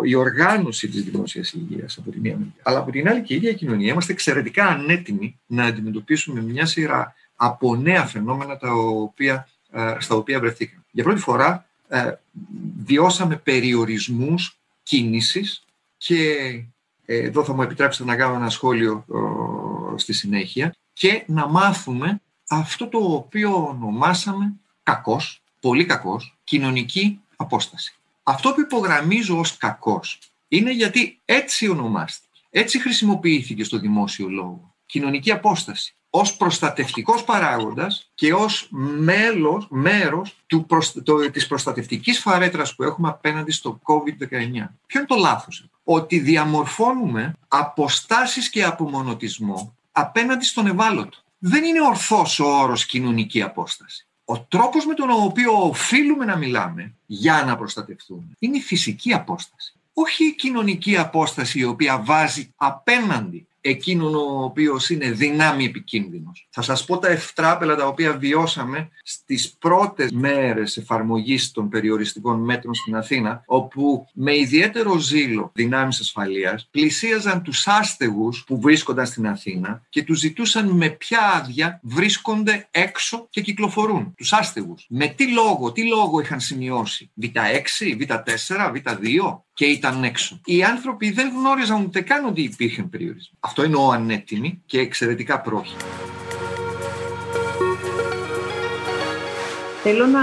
[0.05, 3.37] η οργάνωση της δημόσιας υγείας από τη μία μεριά, αλλά από την άλλη και η
[3.37, 9.49] ίδια η κοινωνία, είμαστε εξαιρετικά ανέτοιμοι να αντιμετωπίσουμε μια σειρά από νέα φαινόμενα τα οποία,
[9.71, 10.83] ε, στα οποία βρεθήκαμε.
[10.91, 12.13] Για πρώτη φορά ε,
[12.85, 15.65] βιώσαμε περιορισμούς κίνησης
[15.97, 16.21] και
[17.07, 19.05] ε, εδώ θα μου επιτρέψετε να κάνω ένα σχόλιο
[19.97, 27.95] στη συνέχεια και να μάθουμε αυτό το οποίο ονομάσαμε κακός, πολύ κακός, κοινωνική απόσταση.
[28.23, 34.75] Αυτό που υπογραμμίζω ως κακός είναι γιατί έτσι ονομάστηκε, έτσι χρησιμοποιήθηκε στο δημόσιο λόγο.
[34.87, 40.67] Κοινωνική απόσταση ως προστατευτικός παράγοντας και ως μέλος, μέρος του
[41.05, 44.69] το, της προστατευτικής φαρέτρας που έχουμε απέναντι στο COVID-19.
[44.87, 52.41] Ποιο είναι το λάθος; Ότι διαμορφώνουμε αποστάσεις και απομονωτισμό απέναντι στον ευάλωτο δεν είναι ορθός
[52.41, 54.07] ο όρος κοινωνική απόσταση.
[54.25, 59.73] Ο τρόπος με τον οποίο οφείλουμε να μιλάμε για να προστατευτούμε είναι η φυσική απόσταση.
[59.93, 66.49] Όχι η κοινωνική απόσταση η οποία βάζει απέναντι εκείνον ο οποίος είναι δυνάμει επικίνδυνος.
[66.51, 72.75] Θα σας πω τα ευτράπελα τα οποία βιώσαμε στις πρώτες μέρες εφαρμογής των περιοριστικών μέτρων
[72.75, 79.83] στην Αθήνα, όπου με ιδιαίτερο ζήλο δυνάμεις ασφαλείας πλησίαζαν τους άστεγους που βρίσκονταν στην Αθήνα
[79.89, 84.15] και τους ζητούσαν με ποια άδεια βρίσκονται έξω και κυκλοφορούν.
[84.17, 84.87] Τους άστεγους.
[84.89, 87.11] Με τι λόγο, τι λόγο είχαν σημειώσει.
[87.23, 90.41] Β6, Β4, Β2 και ήταν έξω.
[90.45, 93.39] Οι άνθρωποι δεν γνώριζαν ούτε καν ότι υπήρχε περιορισμό.
[93.59, 95.85] Αυτό εννοώ ανέτοιμοι και εξαιρετικά πρόχειροι.
[99.83, 100.21] Θέλω να,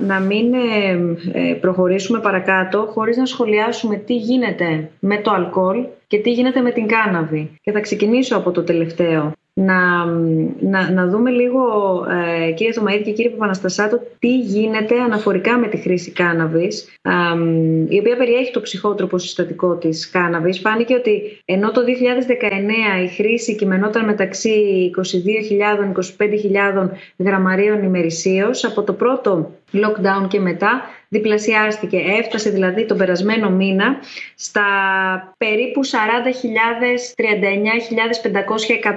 [0.00, 0.90] να μην ε,
[1.32, 6.70] ε, προχωρήσουμε παρακάτω χωρίς να σχολιάσουμε τι γίνεται με το αλκοόλ και τι γίνεται με
[6.70, 7.50] την κάναβη.
[7.62, 10.04] Και θα ξεκινήσω από το τελευταίο να,
[10.60, 11.62] να, να δούμε λίγο,
[12.46, 17.10] ε, κύριε Θωμαίδη και κύριε Παπαναστασάτο, τι γίνεται αναφορικά με τη χρήση κάναβης, ε,
[17.88, 20.60] η οποία περιέχει το ψυχότροπο συστατικό της κάναβης.
[20.60, 29.50] Φάνηκε ότι ενώ το 2019 η χρήση κειμενόταν μεταξύ 22.000-25.000 γραμμαρίων ημερησίως, από το πρώτο
[29.72, 30.82] lockdown και μετά
[31.16, 31.96] διπλασιάστηκε.
[32.20, 33.96] Έφτασε δηλαδή τον περασμένο μήνα
[34.34, 34.64] στα
[35.38, 35.90] περίπου 40.000,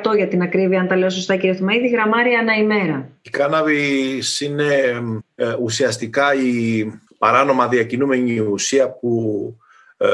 [0.05, 3.09] 39.500, 100 για την ακρίβεια, αν τα λέω σωστά κύριε Θωμαίδη, γραμμάρια ανά ημέρα.
[3.21, 5.01] Η κάναβη είναι
[5.35, 6.85] ε, ουσιαστικά η
[7.17, 9.55] παράνομα διακινούμενη ουσία που
[9.97, 10.07] ε,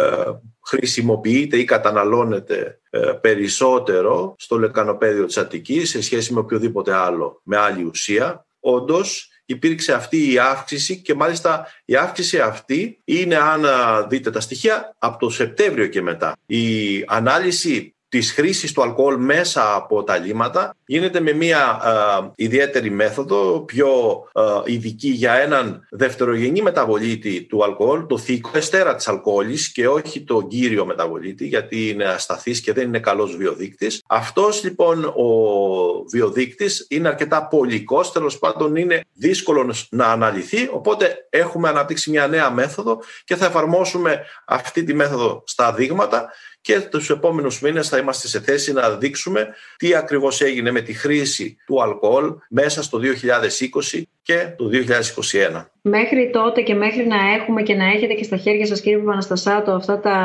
[0.65, 7.58] χρησιμοποιείται ή καταναλώνεται ε, περισσότερο στο λεκανοπέδιο της Αττικής σε σχέση με οποιοδήποτε άλλο, με
[7.58, 8.46] άλλη ουσία.
[8.60, 13.65] Όντως, υπήρξε αυτή η αύξηση και μάλιστα η αύξηση αυτή είναι, αν
[14.10, 16.36] δείτε τα στοιχεία, από το Σεπτέμβριο και μετά.
[16.45, 21.82] Η ανάλυση της χρήσης του αλκοόλ μέσα από τα λίματα γίνεται με μια
[22.36, 24.24] ιδιαίτερη μέθοδο, πιο
[24.65, 30.41] ειδική για έναν δευτερογενή μεταβολίτη του αλκοόλ, το θήκο εστέρα της αλκοόλης και όχι το
[30.41, 34.04] κύριο μεταβολίτη, γιατί είναι ασταθής και δεν είναι καλός βιοδείκτης.
[34.08, 35.26] Αυτός λοιπόν ο
[36.12, 42.52] βιοδείκτης είναι αρκετά πολικός, τέλος πάντων είναι δύσκολος να αναλυθεί, οπότε έχουμε αναπτύξει μια νέα
[42.52, 46.30] μέθοδο και θα εφαρμόσουμε αυτή τη μέθοδο στα δείγματα
[46.62, 50.93] και τους επόμενους μήνες θα είμαστε σε θέση να δείξουμε τι ακριβώς έγινε με τη
[50.93, 52.99] χρήση του αλκοόλ μέσα στο
[53.93, 54.69] 2020 και το
[55.31, 55.65] 2021.
[55.88, 59.71] Μέχρι τότε και μέχρι να έχουμε και να έχετε και στα χέρια σας κύριε Παπαναστασάτο
[59.71, 60.17] αυτά τα,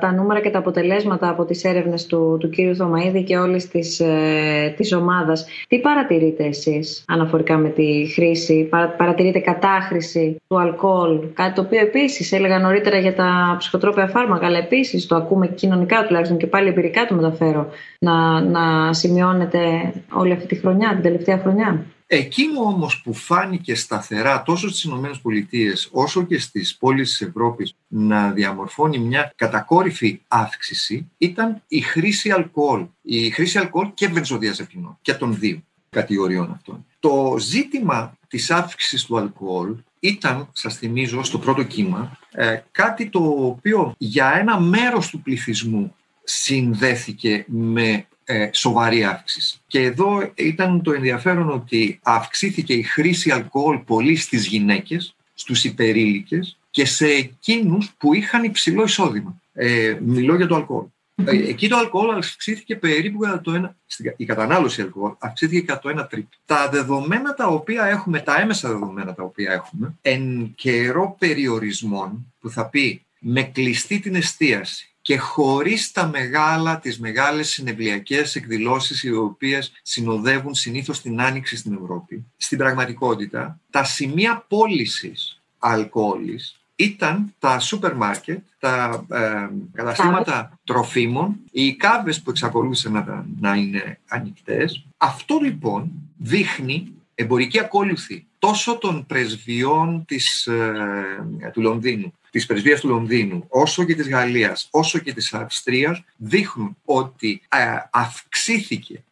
[0.00, 4.00] τα νούμερα και τα αποτελέσματα από τις έρευνες του, του κύριου Θωμαίδη και όλης της,
[4.00, 11.54] ε, της ομάδας, τι παρατηρείτε εσείς αναφορικά με τη χρήση, παρατηρείτε κατάχρηση του αλκοόλ, κάτι
[11.54, 16.38] το οποίο επίσης έλεγα νωρίτερα για τα ψυχοτρόπια φάρμακα, αλλά επίσης το ακούμε κοινωνικά τουλάχιστον
[16.38, 17.68] και πάλι εμπειρικά το μεταφέρω,
[17.98, 21.84] να, να σημειώνεται όλη αυτή τη χρονιά, την τελευταία χρονιά.
[22.06, 28.30] Εκείνο όμως που φάνηκε σταθερά τόσο στις ΗΠΑ όσο και στις πόλεις της Ευρώπης να
[28.30, 32.86] διαμορφώνει μια κατακόρυφη αύξηση ήταν η χρήση αλκοόλ.
[33.02, 36.86] Η χρήση αλκοόλ και βενζοδιαζεπινών και των δύο κατηγοριών αυτών.
[37.00, 43.18] Το ζήτημα της αύξησης του αλκοόλ ήταν, σας θυμίζω, στο πρώτο κύμα, ε, κάτι το
[43.38, 45.94] οποίο για ένα μέρος του πληθυσμού
[46.24, 49.60] συνδέθηκε με ε, σοβαρή αύξηση.
[49.66, 56.58] Και εδώ ήταν το ενδιαφέρον ότι αυξήθηκε η χρήση αλκοόλ πολύ στις γυναίκες, στους υπερήλικες
[56.70, 59.40] και σε εκείνους που είχαν υψηλό εισόδημα.
[59.52, 60.84] Ε, μιλώ για το αλκοόλ.
[61.24, 63.76] Ε, εκεί το αλκοόλ αυξήθηκε περίπου κατά το ένα,
[64.16, 66.36] η κατανάλωση αλκοόλ αυξήθηκε κατά το ένα τρίτο.
[66.46, 72.50] Τα δεδομένα τα οποία έχουμε, τα έμεσα δεδομένα τα οποία έχουμε, εν καιρό περιορισμών που
[72.50, 79.12] θα πει με κλειστή την εστίαση και χωρίς τα μεγάλα, τις μεγάλες συνευλιακές εκδηλώσεις οι
[79.12, 82.24] οποίες συνοδεύουν συνήθως την άνοιξη στην Ευρώπη.
[82.36, 91.74] Στην πραγματικότητα, τα σημεία πώλησης αλκοόλης ήταν τα σούπερ μάρκετ, τα ε, καταστήματα τροφίμων, οι
[91.74, 94.86] κάβες που εξακολούθησαν να, να είναι ανοιχτές.
[94.96, 102.88] Αυτό λοιπόν δείχνει εμπορική ακόλουθη τόσο των πρεσβειών της, ε, του Λονδίνου της πρεσβείας του
[102.88, 107.58] Λονδίνου, όσο και της Γαλλίας, όσο και της Αυστρίας, δείχνουν ότι ε,
[107.90, 109.04] αυξήθηκε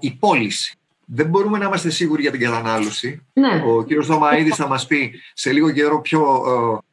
[0.00, 0.74] η πώληση.
[1.04, 3.26] Δεν μπορούμε να είμαστε σίγουροι για την κατανάλωση.
[3.32, 3.62] Ναι.
[3.66, 6.20] Ο κύριος Δωμαίδης θα μας πει σε λίγο καιρό πιο,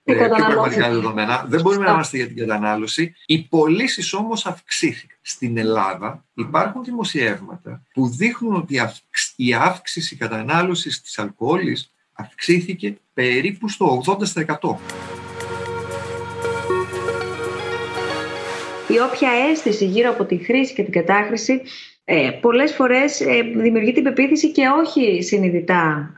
[0.03, 1.45] ε, πιο πραγματικά δεδομένα.
[1.47, 3.13] Δεν μπορούμε να είμαστε για την κατανάλωση.
[3.25, 5.17] Οι πωλήσεις όμως αυξήθηκαν.
[5.21, 8.81] Στην Ελλάδα υπάρχουν δημοσιεύματα που δείχνουν ότι
[9.35, 15.26] η αύξηση κατανάλωσης της αλκοόλης αυξήθηκε περίπου στο 80%.
[18.97, 21.61] Η όποια αίσθηση γύρω από τη χρήση και την κατάχρηση
[22.05, 26.13] ε, πολλές φορές ε, δημιουργεί την πεποίθηση και όχι συνειδητά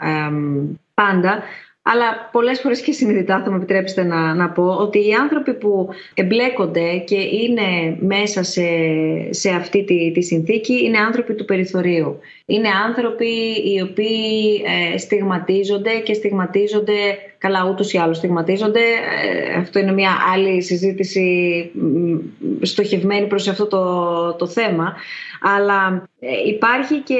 [0.93, 1.43] πάντα
[1.81, 5.89] αλλά πολλές φορές και συνειδητά θα μου επιτρέψετε να, να πω ότι οι άνθρωποι που
[6.13, 8.61] εμπλέκονται και είναι μέσα σε,
[9.29, 12.19] σε αυτή τη, τη συνθήκη είναι άνθρωποι του περιθωρίου.
[12.45, 13.29] Είναι άνθρωποι
[13.65, 14.61] οι οποίοι
[14.93, 18.79] ε, στιγματίζονται και στιγματίζονται, καλά ούτως ή άλλως στιγματίζονται.
[18.79, 21.71] Ε, αυτό είναι μια άλλη συζήτηση
[22.61, 24.95] στοχευμένη προς αυτό το, το θέμα.
[25.41, 27.17] Αλλά ε, υπάρχει και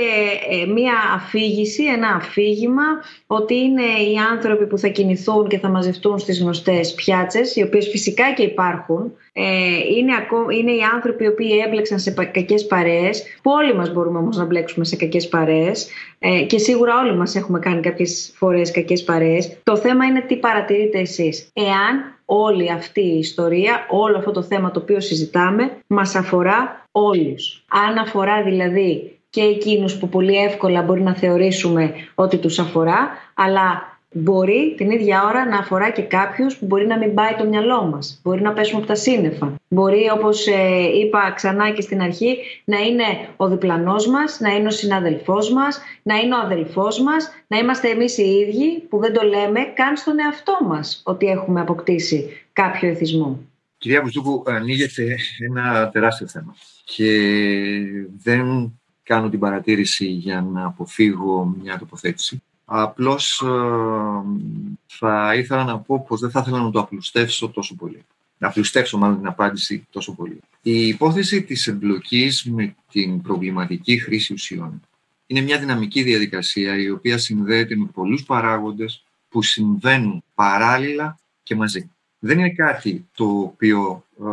[0.49, 2.83] ε, μία αφήγηση, ένα αφήγημα
[3.27, 7.87] ότι είναι οι άνθρωποι που θα κινηθούν και θα μαζευτούν στις γνωστές πιάτσες, οι οποίες
[7.87, 9.13] φυσικά και υπάρχουν.
[9.33, 9.43] Ε,
[9.97, 10.13] είναι,
[10.59, 14.45] είναι οι άνθρωποι οι οποίοι έμπλεξαν σε κακές παρέες, που όλοι μας μπορούμε όμως να
[14.45, 15.87] μπλέξουμε σε κακές παρέες
[16.47, 19.57] και σίγουρα όλοι μας έχουμε κάνει κάποιες φορές κακές παρέες.
[19.63, 21.49] Το θέμα είναι τι παρατηρείτε εσείς.
[21.53, 27.65] Εάν όλη αυτή η ιστορία, όλο αυτό το θέμα το οποίο συζητάμε, μας αφορά όλους.
[27.67, 33.97] Αν αφορά δηλαδή και εκείνους που πολύ εύκολα μπορεί να θεωρήσουμε ότι τους αφορά, αλλά
[34.13, 37.85] μπορεί την ίδια ώρα να αφορά και κάποιους που μπορεί να μην πάει το μυαλό
[37.85, 38.19] μας.
[38.23, 39.55] Μπορεί να πέσουμε από τα σύννεφα.
[39.67, 43.03] Μπορεί, όπως ε, είπα ξανά και στην αρχή, να είναι
[43.37, 47.89] ο διπλανός μας, να είναι ο συναδελφός μας, να είναι ο αδελφός μας, να είμαστε
[47.89, 52.89] εμείς οι ίδιοι που δεν το λέμε καν στον εαυτό μας ότι έχουμε αποκτήσει κάποιο
[52.89, 53.39] εθισμό.
[53.77, 55.15] Κυρία Βουζούκου, ανοίγεται
[55.49, 56.55] ένα τεράστιο θέμα
[56.95, 57.81] και
[58.23, 58.73] δεν
[59.03, 62.41] κάνω την παρατήρηση για να αποφύγω μια τοποθέτηση.
[62.65, 63.47] Απλώς ε,
[64.85, 68.05] θα ήθελα να πω πως δεν θα ήθελα να το απλουστεύσω τόσο πολύ.
[68.37, 70.39] Να απλουστεύσω μάλλον την απάντηση τόσο πολύ.
[70.61, 74.81] Η υπόθεση της εμπλοκής με την προβληματική χρήση ουσιών
[75.25, 81.89] είναι μια δυναμική διαδικασία η οποία συνδέεται με πολλούς παράγοντες που συμβαίνουν παράλληλα και μαζί.
[82.19, 84.25] Δεν είναι κάτι το οποίο ε,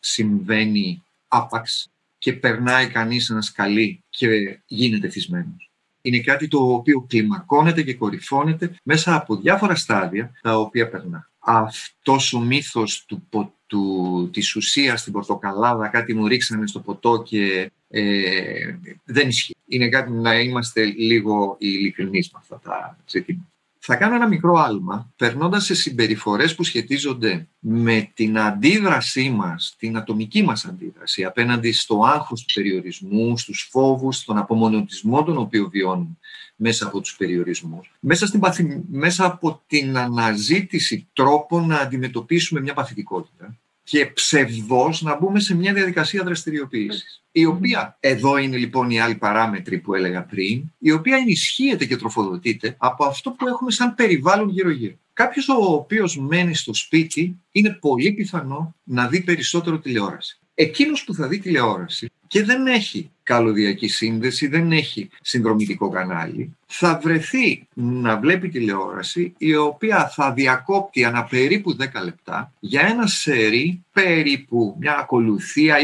[0.00, 5.70] συμβαίνει άπαξ και περνάει κανείς ένας σκαλί και γίνεται θυσμένος
[6.02, 11.30] είναι κάτι το οποίο κλιμακώνεται και κορυφώνεται μέσα από διάφορα στάδια τα οποία περνά.
[11.38, 13.22] Αυτός ο μύθος του,
[13.66, 19.56] του, της ουσίας στην πορτοκαλάδα, κάτι μου ρίξανε στο ποτό και ε, δεν ισχύει.
[19.66, 23.48] Είναι κάτι να είμαστε λίγο ειλικρινείς με αυτά τα ζητήματα.
[23.92, 29.96] Θα κάνω ένα μικρό άλμα, περνώντας σε συμπεριφορές που σχετίζονται με την αντίδρασή μας, την
[29.96, 36.16] ατομική μας αντίδραση απέναντι στο άγχος του περιορισμού, στους φόβους, στον απομονωτισμό τον οποίο βιώνουμε
[36.56, 43.58] μέσα από τους περιορισμούς, μέσα, στην μέσα από την αναζήτηση τρόπων να αντιμετωπίσουμε μια παθητικότητα
[43.90, 47.22] και ψευδός να μπούμε σε μια διαδικασία δραστηριοποίησης.
[47.32, 51.96] Η οποία, εδώ είναι λοιπόν η άλλη παράμετρη που έλεγα πριν, η οποία ενισχύεται και
[51.96, 54.94] τροφοδοτείται από αυτό που έχουμε σαν περιβάλλον γύρω-γύρω.
[55.12, 60.38] Κάποιος ο οποίος μένει στο σπίτι είναι πολύ πιθανό να δει περισσότερο τηλεόραση.
[60.54, 67.00] Εκείνος που θα δει τηλεόραση και δεν έχει καλωδιακή σύνδεση, δεν έχει συνδρομητικό κανάλι, θα
[67.02, 73.84] βρεθεί να βλέπει τηλεόραση η οποία θα διακόπτει ανά περίπου 10 λεπτά για ένα σερί
[73.92, 75.76] περίπου μια ακολουθία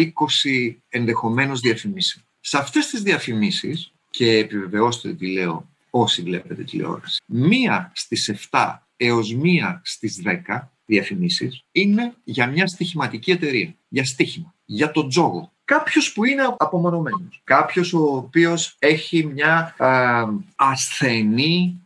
[0.45, 2.25] 20 ενδεχομένως διαφημίσεων.
[2.41, 9.35] Σε αυτές τις διαφημίσεις, και επιβεβαιώστε τι λέω όσοι βλέπετε τηλεόραση, μία στις 7 έως
[9.35, 16.13] μία στις 10 διαφημίσεις είναι για μια στοιχηματική εταιρεία, για στοίχημα, για το τζόγο, Κάποιος
[16.13, 17.41] που είναι απομονωμένος.
[17.45, 20.25] Κάποιος ο οποίος έχει μια α,
[20.57, 21.81] ασθενή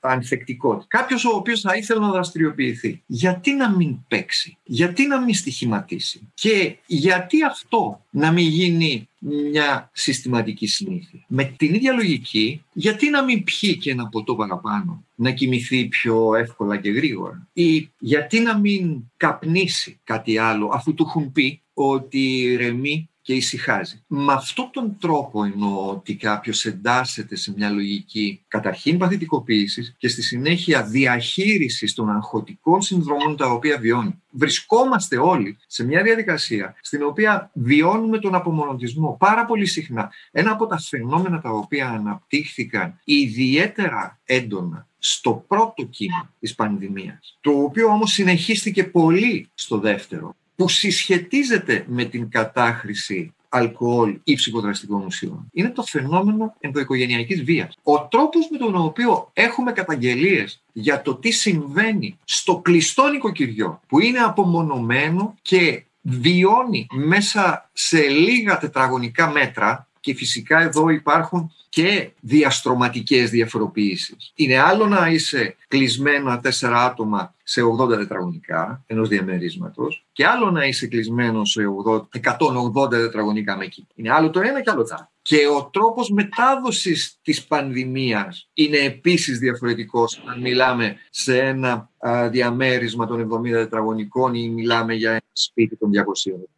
[0.00, 0.86] ανθεκτικότητα.
[0.88, 3.02] Κάποιος ο οποίος θα ήθελε να δραστηριοποιηθεί.
[3.06, 9.90] Γιατί να μην παίξει, γιατί να μην στοιχηματίσει; Και γιατί αυτό να μην γίνει μια
[9.92, 15.30] συστηματική συνήθεια; Με την ίδια λογική, γιατί να μην πιει και ένα ποτό παραπάνω, να
[15.30, 21.32] κοιμηθεί πιο εύκολα και γρήγορα; Ή γιατί να μην καπνίσει κάτι άλλο, αφού του έχουν
[21.32, 24.02] πει ότι ρεμεί και ησυχάζει.
[24.06, 30.22] Με αυτόν τον τρόπο εννοώ ότι κάποιος εντάσσεται σε μια λογική καταρχήν παθητικοποίησης και στη
[30.22, 34.22] συνέχεια διαχείρισης των αγχωτικών συνδρομών τα οποία βιώνει.
[34.30, 40.12] Βρισκόμαστε όλοι σε μια διαδικασία στην οποία βιώνουμε τον απομονωτισμό πάρα πολύ συχνά.
[40.30, 47.50] Ένα από τα φαινόμενα τα οποία αναπτύχθηκαν ιδιαίτερα έντονα στο πρώτο κύμα της πανδημίας, το
[47.50, 55.48] οποίο όμως συνεχίστηκε πολύ στο δεύτερο που συσχετίζεται με την κατάχρηση αλκοόλ ή ψυχοδραστικών ουσιών.
[55.52, 57.74] Είναι το φαινόμενο ενδοοικογενειακής βίας.
[57.82, 64.00] Ο τρόπος με τον οποίο έχουμε καταγγελίες για το τι συμβαίνει στο κλειστό νοικοκυριό που
[64.00, 73.30] είναι απομονωμένο και βιώνει μέσα σε λίγα τετραγωνικά μέτρα και φυσικά εδώ υπάρχουν και διαστρωματικές
[73.30, 74.32] διαφοροποιήσεις.
[74.34, 80.64] Είναι άλλο να είσαι κλεισμένο τέσσερα άτομα σε 80 τετραγωνικά ενός διαμερίσματος και άλλο να
[80.64, 83.86] είσαι κλεισμένο σε 180 τετραγωνικά με εκεί.
[83.94, 85.10] Είναι άλλο το ένα και άλλο το άλλο.
[85.22, 91.90] Και ο τρόπος μετάδοσης της πανδημίας είναι επίσης διαφορετικός αν μιλάμε σε ένα
[92.30, 95.94] διαμέρισμα των 70 τετραγωνικών ή μιλάμε για ένα σπίτι των 200.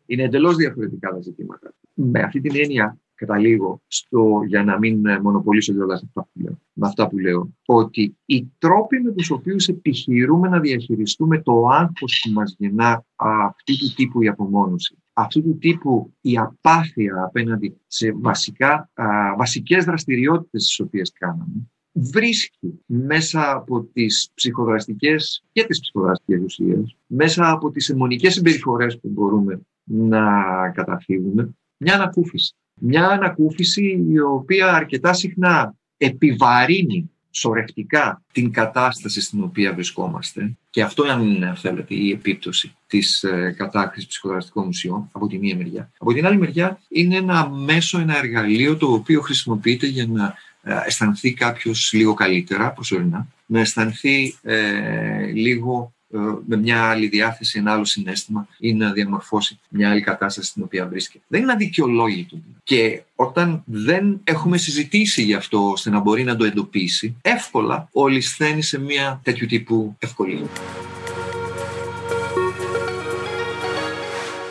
[0.06, 1.74] Είναι εντελώς διαφορετικά τα ζητήματα.
[1.94, 6.58] Με αυτή την έννοια, καταλήγω στο, για να μην ε, μονοπολίσω κιόλας αυτά που λέω,
[6.72, 12.22] με αυτά που λέω, ότι οι τρόποι με τους οποίους επιχειρούμε να διαχειριστούμε το άγχος
[12.24, 18.12] που μας γεννά αυτή του τύπου η απομόνωση, αυτού του τύπου η απάθεια απέναντι σε
[18.12, 26.42] βασικά, α, βασικές δραστηριότητες τις οποίες κάναμε, βρίσκει μέσα από τις ψυχοδραστικές και τις ψυχοδραστικές
[26.42, 30.22] ουσίες, μέσα από τις αιμονικές συμπεριφορές που μπορούμε να
[30.70, 32.54] καταφύγουμε, μια ανακούφιση.
[32.78, 41.20] Μια ανακούφιση η οποία αρκετά συχνά επιβαρύνει σωρευτικά την κατάσταση στην οποία βρισκόμαστε και αυτό
[41.20, 45.90] είναι, αν θέλετε, η επίπτωση της ε, κατάκρισης ψυχοδραστικών ουσιών από τη μία μεριά.
[45.98, 50.80] Από την άλλη μεριά είναι ένα μέσο, ένα εργαλείο το οποίο χρησιμοποιείται για να ε,
[50.86, 55.97] αισθανθεί κάποιος λίγο καλύτερα προσωρινά, να αισθανθεί ε, λίγο ε,
[56.46, 60.86] με μια άλλη διάθεση, ένα άλλο συνέστημα ή να διαμορφώσει μια άλλη κατάσταση στην οποία
[60.86, 61.24] βρίσκεται.
[61.28, 62.38] Δεν είναι αδικαιολόγητο.
[62.64, 68.08] Και όταν δεν έχουμε συζητήσει γι' αυτό ώστε να μπορεί να το εντοπίσει, εύκολα ο
[68.08, 70.46] λησθένει σε μια τέτοιου τύπου ευκολία.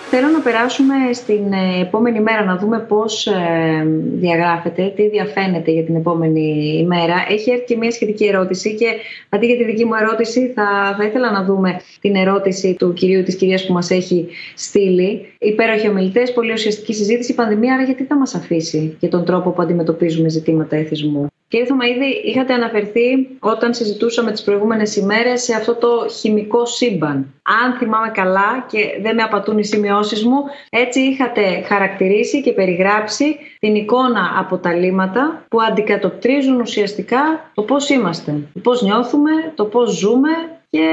[0.09, 5.83] Θέλω να περάσουμε στην ε, επόμενη μέρα, να δούμε πώς ε, διαγράφεται, τι διαφαίνεται για
[5.83, 7.25] την επόμενη ημέρα.
[7.29, 8.85] Έχει έρθει και μια σχετική ερώτηση και
[9.29, 13.23] αντί για τη δική μου ερώτηση θα, θα ήθελα να δούμε την ερώτηση του κυρίου
[13.23, 15.33] της κυρίας που μας έχει στείλει.
[15.39, 17.31] Υπέροχοι ομιλητές, πολύ ουσιαστική συζήτηση.
[17.31, 21.65] Η πανδημία, άρα γιατί θα μας αφήσει και τον τρόπο που αντιμετωπίζουμε ζητήματα εθισμού; Κύριε
[21.65, 27.33] Θωμαίδη, είχατε αναφερθεί όταν συζητούσαμε τις προηγούμενες ημέρες σε αυτό το χημικό σύμπαν.
[27.63, 33.37] Αν θυμάμαι καλά και δεν με απατούν οι σημειώσεις μου, έτσι είχατε χαρακτηρίσει και περιγράψει
[33.59, 39.65] την εικόνα από τα λίματα που αντικατοπτρίζουν ουσιαστικά το πώς είμαστε, το πώς νιώθουμε, το
[39.65, 40.29] πώς ζούμε
[40.69, 40.85] και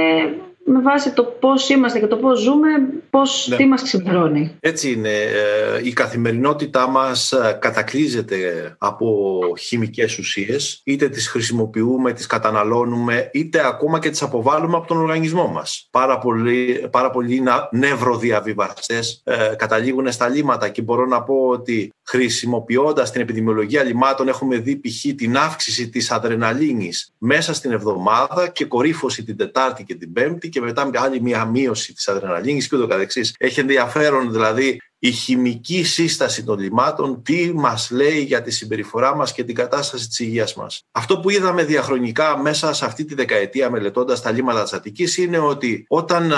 [0.65, 2.69] με βάση το πώς είμαστε και το πώς ζούμε,
[3.11, 3.57] πώς, ναι.
[3.57, 4.57] τι μας ξημερώνει.
[4.61, 5.09] Έτσι είναι.
[5.09, 8.39] Ε, η καθημερινότητά μας ε, κατακλείζεται
[8.79, 14.97] από χημικές ουσίες, είτε τις χρησιμοποιούμε, τις καταναλώνουμε, είτε ακόμα και τις αποβάλλουμε από τον
[14.97, 15.89] οργανισμό μας.
[15.91, 23.11] Πάρα πολλοί, πάρα πολλοί νευροδιαβιβαστές ε, καταλήγουν στα λίμματα και μπορώ να πω ότι χρησιμοποιώντας
[23.11, 25.15] την επιδημιολογία λιμάτων έχουμε δει π.χ.
[25.17, 30.61] την αύξηση της αδρεναλίνης μέσα στην εβδομάδα και κορύφωση την Τετάρτη και την Πέμπτη και
[30.61, 33.35] μετά με άλλη μια μείωση της αδρεναλίνης και ούτω καθεξής.
[33.39, 39.33] Έχει ενδιαφέρον δηλαδή η χημική σύσταση των λιμάτων τι μας λέει για τη συμπεριφορά μας
[39.33, 40.83] και την κατάσταση της υγείας μας.
[40.93, 45.39] Αυτό που είδαμε διαχρονικά μέσα σε αυτή τη δεκαετία μελετώντας τα λίματα της Αττικής είναι
[45.39, 46.33] ότι όταν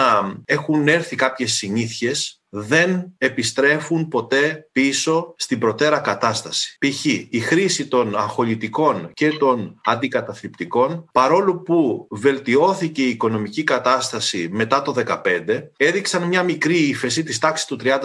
[0.44, 6.76] έχουν έρθει κάποιες συνήθειες δεν επιστρέφουν ποτέ πίσω στην προτέρα κατάσταση.
[6.78, 7.04] Π.χ.
[7.04, 14.94] η χρήση των αγχολητικών και των αντικαταθλιπτικών, παρόλο που βελτιώθηκε η οικονομική κατάσταση μετά το
[15.06, 15.22] 2015,
[15.76, 17.98] έδειξαν μια μικρή ύφεση της τάξης του 30%.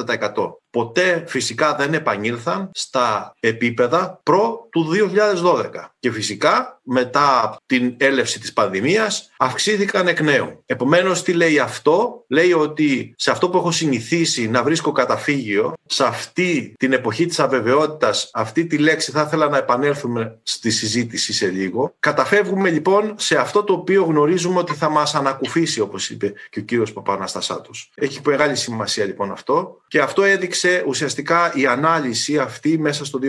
[0.70, 4.88] Ποτέ φυσικά δεν επανήλθαν στα επίπεδα προ του
[5.44, 5.91] 2012.
[6.02, 10.64] Και φυσικά μετά την έλευση της πανδημίας αυξήθηκαν εκ νέου.
[10.66, 16.04] Επομένως τι λέει αυτό, λέει ότι σε αυτό που έχω συνηθίσει να βρίσκω καταφύγιο, σε
[16.04, 21.48] αυτή την εποχή της αβεβαιότητας, αυτή τη λέξη θα ήθελα να επανέλθουμε στη συζήτηση σε
[21.48, 21.96] λίγο.
[22.00, 26.62] Καταφεύγουμε λοιπόν σε αυτό το οποίο γνωρίζουμε ότι θα μας ανακουφίσει όπως είπε και ο
[26.62, 27.92] κύριος Παπαναστασάτος.
[27.96, 33.28] Έχει μεγάλη σημασία λοιπόν αυτό και αυτό έδειξε ουσιαστικά η ανάλυση αυτή μέσα στο 2020.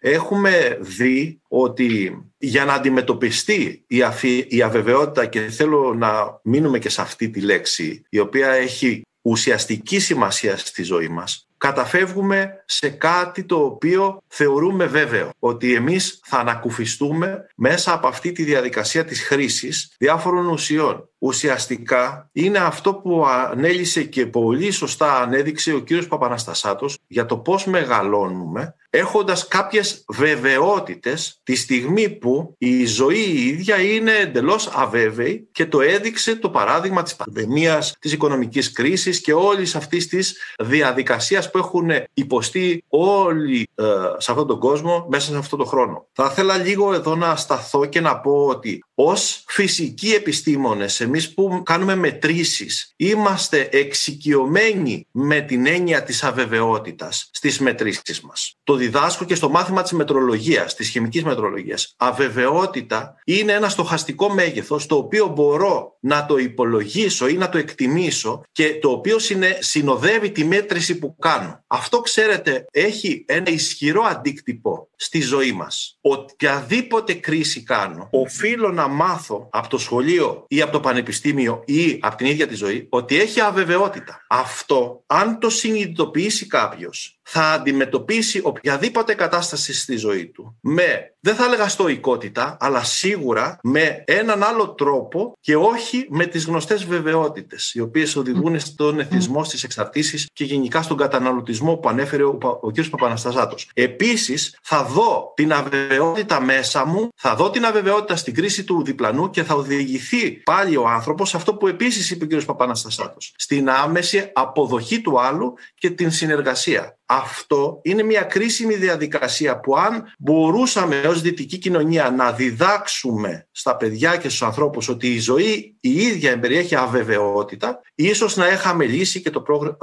[0.00, 4.46] Έχουμε δει ότι για να αντιμετωπιστεί η, αφι...
[4.48, 9.98] η αβεβαιότητα και θέλω να μείνουμε και σε αυτή τη λέξη η οποία έχει ουσιαστική
[9.98, 15.30] σημασία στη ζωή μας καταφεύγουμε σε κάτι το οποίο θεωρούμε βέβαιο.
[15.38, 21.08] Ότι εμείς θα ανακουφιστούμε μέσα από αυτή τη διαδικασία της χρήσης διάφορων ουσιών.
[21.24, 27.64] Ουσιαστικά είναι αυτό που ανέλησε και πολύ σωστά ανέδειξε ο κύριος Παπαναστασάτος για το πώς
[27.64, 35.66] μεγαλώνουμε έχοντας κάποιες βεβαιότητες τη στιγμή που η ζωή η ίδια είναι εντελώς αβέβαιη και
[35.66, 41.58] το έδειξε το παράδειγμα της πανδημίας, της οικονομικής κρίσης και όλης αυτής της διαδικασίας που
[41.58, 43.84] έχουν υποστεί όλοι ε,
[44.16, 46.06] σε αυτόν τον κόσμο μέσα σε αυτόν τον χρόνο.
[46.12, 51.62] Θα ήθελα λίγο εδώ να σταθώ και να πω ότι ως φυσικοί επιστήμονες, εμείς που
[51.62, 58.56] κάνουμε μετρήσεις, είμαστε εξοικειωμένοι με την έννοια της αβεβαιότητας στις μετρήσεις μας.
[58.64, 61.94] Το διδάσκω και στο μάθημα της μετρολογίας, της χημικής μετρολογίας.
[61.96, 68.42] Αβεβαιότητα είναι ένα στοχαστικό μέγεθος το οποίο μπορώ να το υπολογίσω ή να το εκτιμήσω
[68.52, 69.16] και το οποίο
[69.58, 71.64] συνοδεύει τη μέτρηση που κάνω.
[71.66, 75.98] Αυτό ξέρετε έχει ένα ισχυρό αντίκτυπο στη ζωή μας.
[76.00, 82.16] Οποιαδήποτε κρίση κάνω, οφείλω να μάθω από το σχολείο ή από το πανεπιστήμιο ή από
[82.16, 84.24] την ίδια τη ζωή ότι έχει αβεβαιότητα.
[84.28, 91.44] Αυτό, αν το συνειδητοποιήσει κάποιος, θα αντιμετωπίσει οποιαδήποτε κατάσταση στη ζωή του με, δεν θα
[91.44, 97.80] έλεγα στοικότητα, αλλά σίγουρα με έναν άλλο τρόπο και όχι με τις γνωστές βεβαιότητες, οι
[97.80, 102.88] οποίες οδηγούν στον εθισμό, στις εξαρτήσεις και γενικά στον καταναλωτισμό που ανέφερε ο, ο κ.
[102.90, 103.70] Παπανασταζάτος.
[103.74, 109.30] Επίσης, θα δω την αβεβαιότητα μέσα μου, θα δω την αβεβαιότητα στην κρίση του διπλανού
[109.30, 112.44] και θα οδηγηθεί πάλι ο άνθρωπος αυτό που επίσης είπε ο κ.
[112.44, 116.96] Παπανασταζάτος, στην άμεση αποδοχή του άλλου και την συνεργασία.
[117.16, 124.16] Αυτό είναι μια κρίσιμη διαδικασία που αν μπορούσαμε ως δυτική κοινωνία να διδάξουμε στα παιδιά
[124.16, 129.30] και στους ανθρώπους ότι η ζωή η ίδια εμπεριέχει αβεβαιότητα, ίσως να έχαμε λύσει και
[129.30, 129.42] το,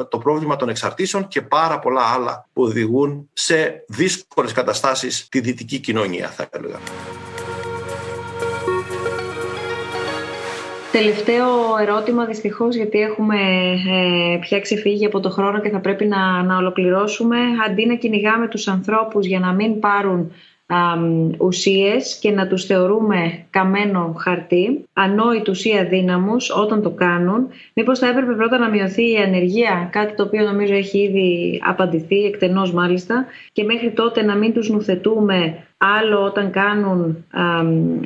[0.09, 5.79] το πρόβλημα των εξαρτήσεων και πάρα πολλά άλλα που οδηγούν σε δύσκολες καταστάσεις τη δυτική
[5.79, 6.79] κοινωνία θα έλεγα.
[10.91, 11.47] Τελευταίο
[11.81, 13.35] ερώτημα δυστυχώς γιατί έχουμε
[13.89, 17.37] ε, πια ξεφύγει από το χρόνο και θα πρέπει να, να ολοκληρώσουμε.
[17.67, 20.31] Αντί να κυνηγάμε τους ανθρώπους για να μην πάρουν
[20.67, 20.75] α,
[21.37, 28.07] ουσίες και να τους θεωρούμε καμένο χαρτί, ανόητους ή αδύναμους όταν το κάνουν, μήπως θα
[28.07, 33.25] έπρεπε πρώτα να μειωθεί η ανεργία, κάτι το οποίο νομίζω έχει ήδη απαντηθεί, εκτενώς μάλιστα,
[33.51, 37.63] και μέχρι τότε να μην τους νουθετούμε άλλο όταν κάνουν α,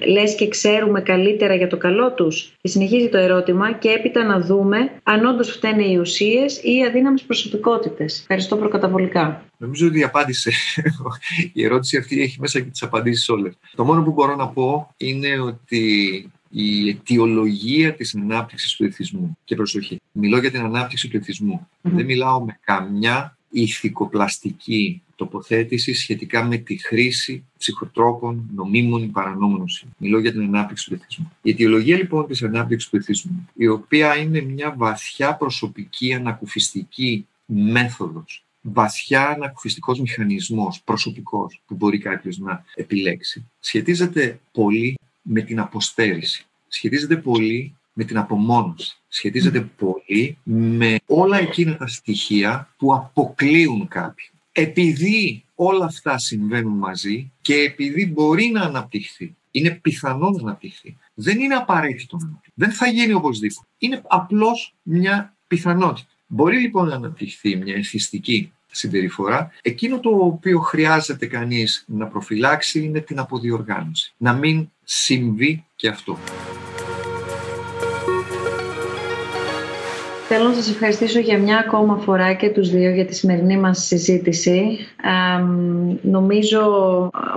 [0.07, 4.39] λες και ξέρουμε καλύτερα για το καλό τους και συνεχίζει το ερώτημα και έπειτα να
[4.39, 8.19] δούμε αν όντως φταίνε οι ουσίες ή οι αδύναμες προσωπικότητες.
[8.19, 9.43] Ευχαριστώ προκαταβολικά.
[9.57, 10.51] Νομίζω ότι απάντησε.
[11.53, 13.53] η ερώτηση αυτή έχει μέσα και τις απαντήσεις όλες.
[13.75, 15.85] Το μόνο που μπορώ να πω είναι ότι
[16.49, 19.37] η αιτιολογία της ανάπτυξης του εθισμού.
[19.43, 21.67] Και προσοχή, μιλώ για την ανάπτυξη του εθισμού.
[21.81, 29.91] Δεν μιλάω με καμιά ηθικοπλαστική τοποθέτηση σχετικά με τη χρήση ψυχοτρόπων, νομίμων ή παρανόμων ουσιών.
[29.97, 31.31] Μιλώ για την ανάπτυξη του πληθυσμού.
[31.41, 38.45] Η αιτιολογία λοιπόν της ανάπτυξης του πληθυσμού, η οποία είναι μια βαθιά προσωπική ανακουφιστική μέθοδος,
[38.61, 46.45] βαθιά ανακουφιστικός μηχανισμός, προσωπικός, που μπορεί κάποιος να επιλέξει, σχετίζεται πολύ με την αποστέρηση.
[46.67, 48.97] Σχετίζεται πολύ με την απομόνωση.
[49.07, 54.32] Σχετίζεται πολύ με όλα εκείνα τα στοιχεία που αποκλείουν κάποιον.
[54.55, 61.39] Επειδή όλα αυτά συμβαίνουν μαζί και επειδή μπορεί να αναπτυχθεί, είναι πιθανό να αναπτυχθεί, δεν
[61.39, 62.51] είναι απαραίτητο να αναπτυχθεί.
[62.55, 63.67] Δεν θα γίνει οπωσδήποτε.
[63.77, 66.07] Είναι απλώς μια πιθανότητα.
[66.27, 69.51] Μπορεί λοιπόν να αναπτυχθεί μια εθιστική συμπεριφορά.
[69.61, 74.13] Εκείνο το οποίο χρειάζεται κανείς να προφυλάξει είναι την αποδιοργάνωση.
[74.17, 76.17] Να μην συμβεί και αυτό.
[80.35, 83.85] Θέλω να σας ευχαριστήσω για μια ακόμα φορά και τους δύο για τη σημερινή μας
[83.85, 84.77] συζήτηση.
[86.01, 86.61] νομίζω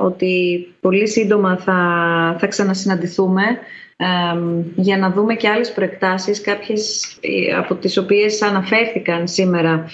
[0.03, 1.77] ότι πολύ σύντομα θα,
[2.39, 3.43] θα ξανασυναντηθούμε
[4.75, 9.87] για να δούμε και άλλες προεκτάσεις, κάποιες ε, από τις οποίες αναφέρθηκαν σήμερα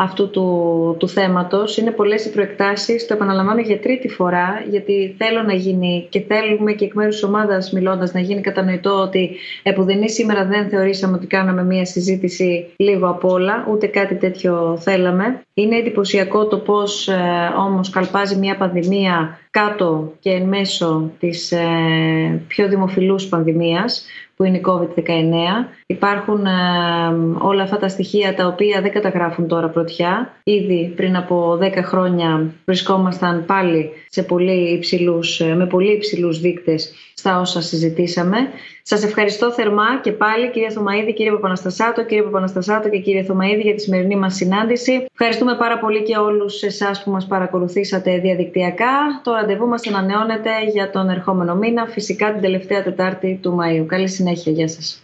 [0.00, 1.76] αυτού του, του θέματος.
[1.76, 6.72] Είναι πολλές οι προεκτάσεις, το επαναλαμβάνω για τρίτη φορά, γιατί θέλω να γίνει και θέλουμε
[6.72, 11.26] και εκ μέρους της ομάδας μιλώντας να γίνει κατανοητό ότι επουδενή σήμερα δεν θεωρήσαμε ότι
[11.26, 15.42] κάναμε μία συζήτηση λίγο απ' όλα, ούτε κάτι τέτοιο θέλαμε.
[15.58, 22.42] Είναι εντυπωσιακό το πώς ε, όμως καλπάζει μια πανδημία κάτω και εν μέσω της ε,
[22.46, 24.06] πιο δημοφιλούς πανδημίας
[24.36, 25.02] που είναι η COVID-19.
[25.86, 26.50] Υπάρχουν ε,
[27.38, 30.34] όλα αυτά τα στοιχεία τα οποία δεν καταγράφουν τώρα πρωτιά.
[30.42, 36.92] Ήδη πριν από 10 χρόνια βρισκόμασταν πάλι σε πολύ υψηλούς, ε, με πολύ υψηλούς δείκτες
[37.14, 38.36] στα όσα συζητήσαμε.
[38.82, 43.74] Σας ευχαριστώ θερμά και πάλι κύριε Θωμαίδη, κύριε Παπαναστασάτο, κύριε Παπαναστασάτο και κύριε Θωμαίδη για
[43.74, 45.06] τη σημερινή μας συνάντηση.
[45.12, 49.20] Ευχαριστούμε πάρα πολύ και όλους εσάς που μας παρακολουθήσατε διαδικτυακά.
[49.24, 53.86] Το ραντεβού μας ανανεώνεται για τον ερχόμενο μήνα, φυσικά την τελευταία Τετάρτη του Μαΐου.
[53.86, 55.02] Καλή συνέχεια, γεια σας.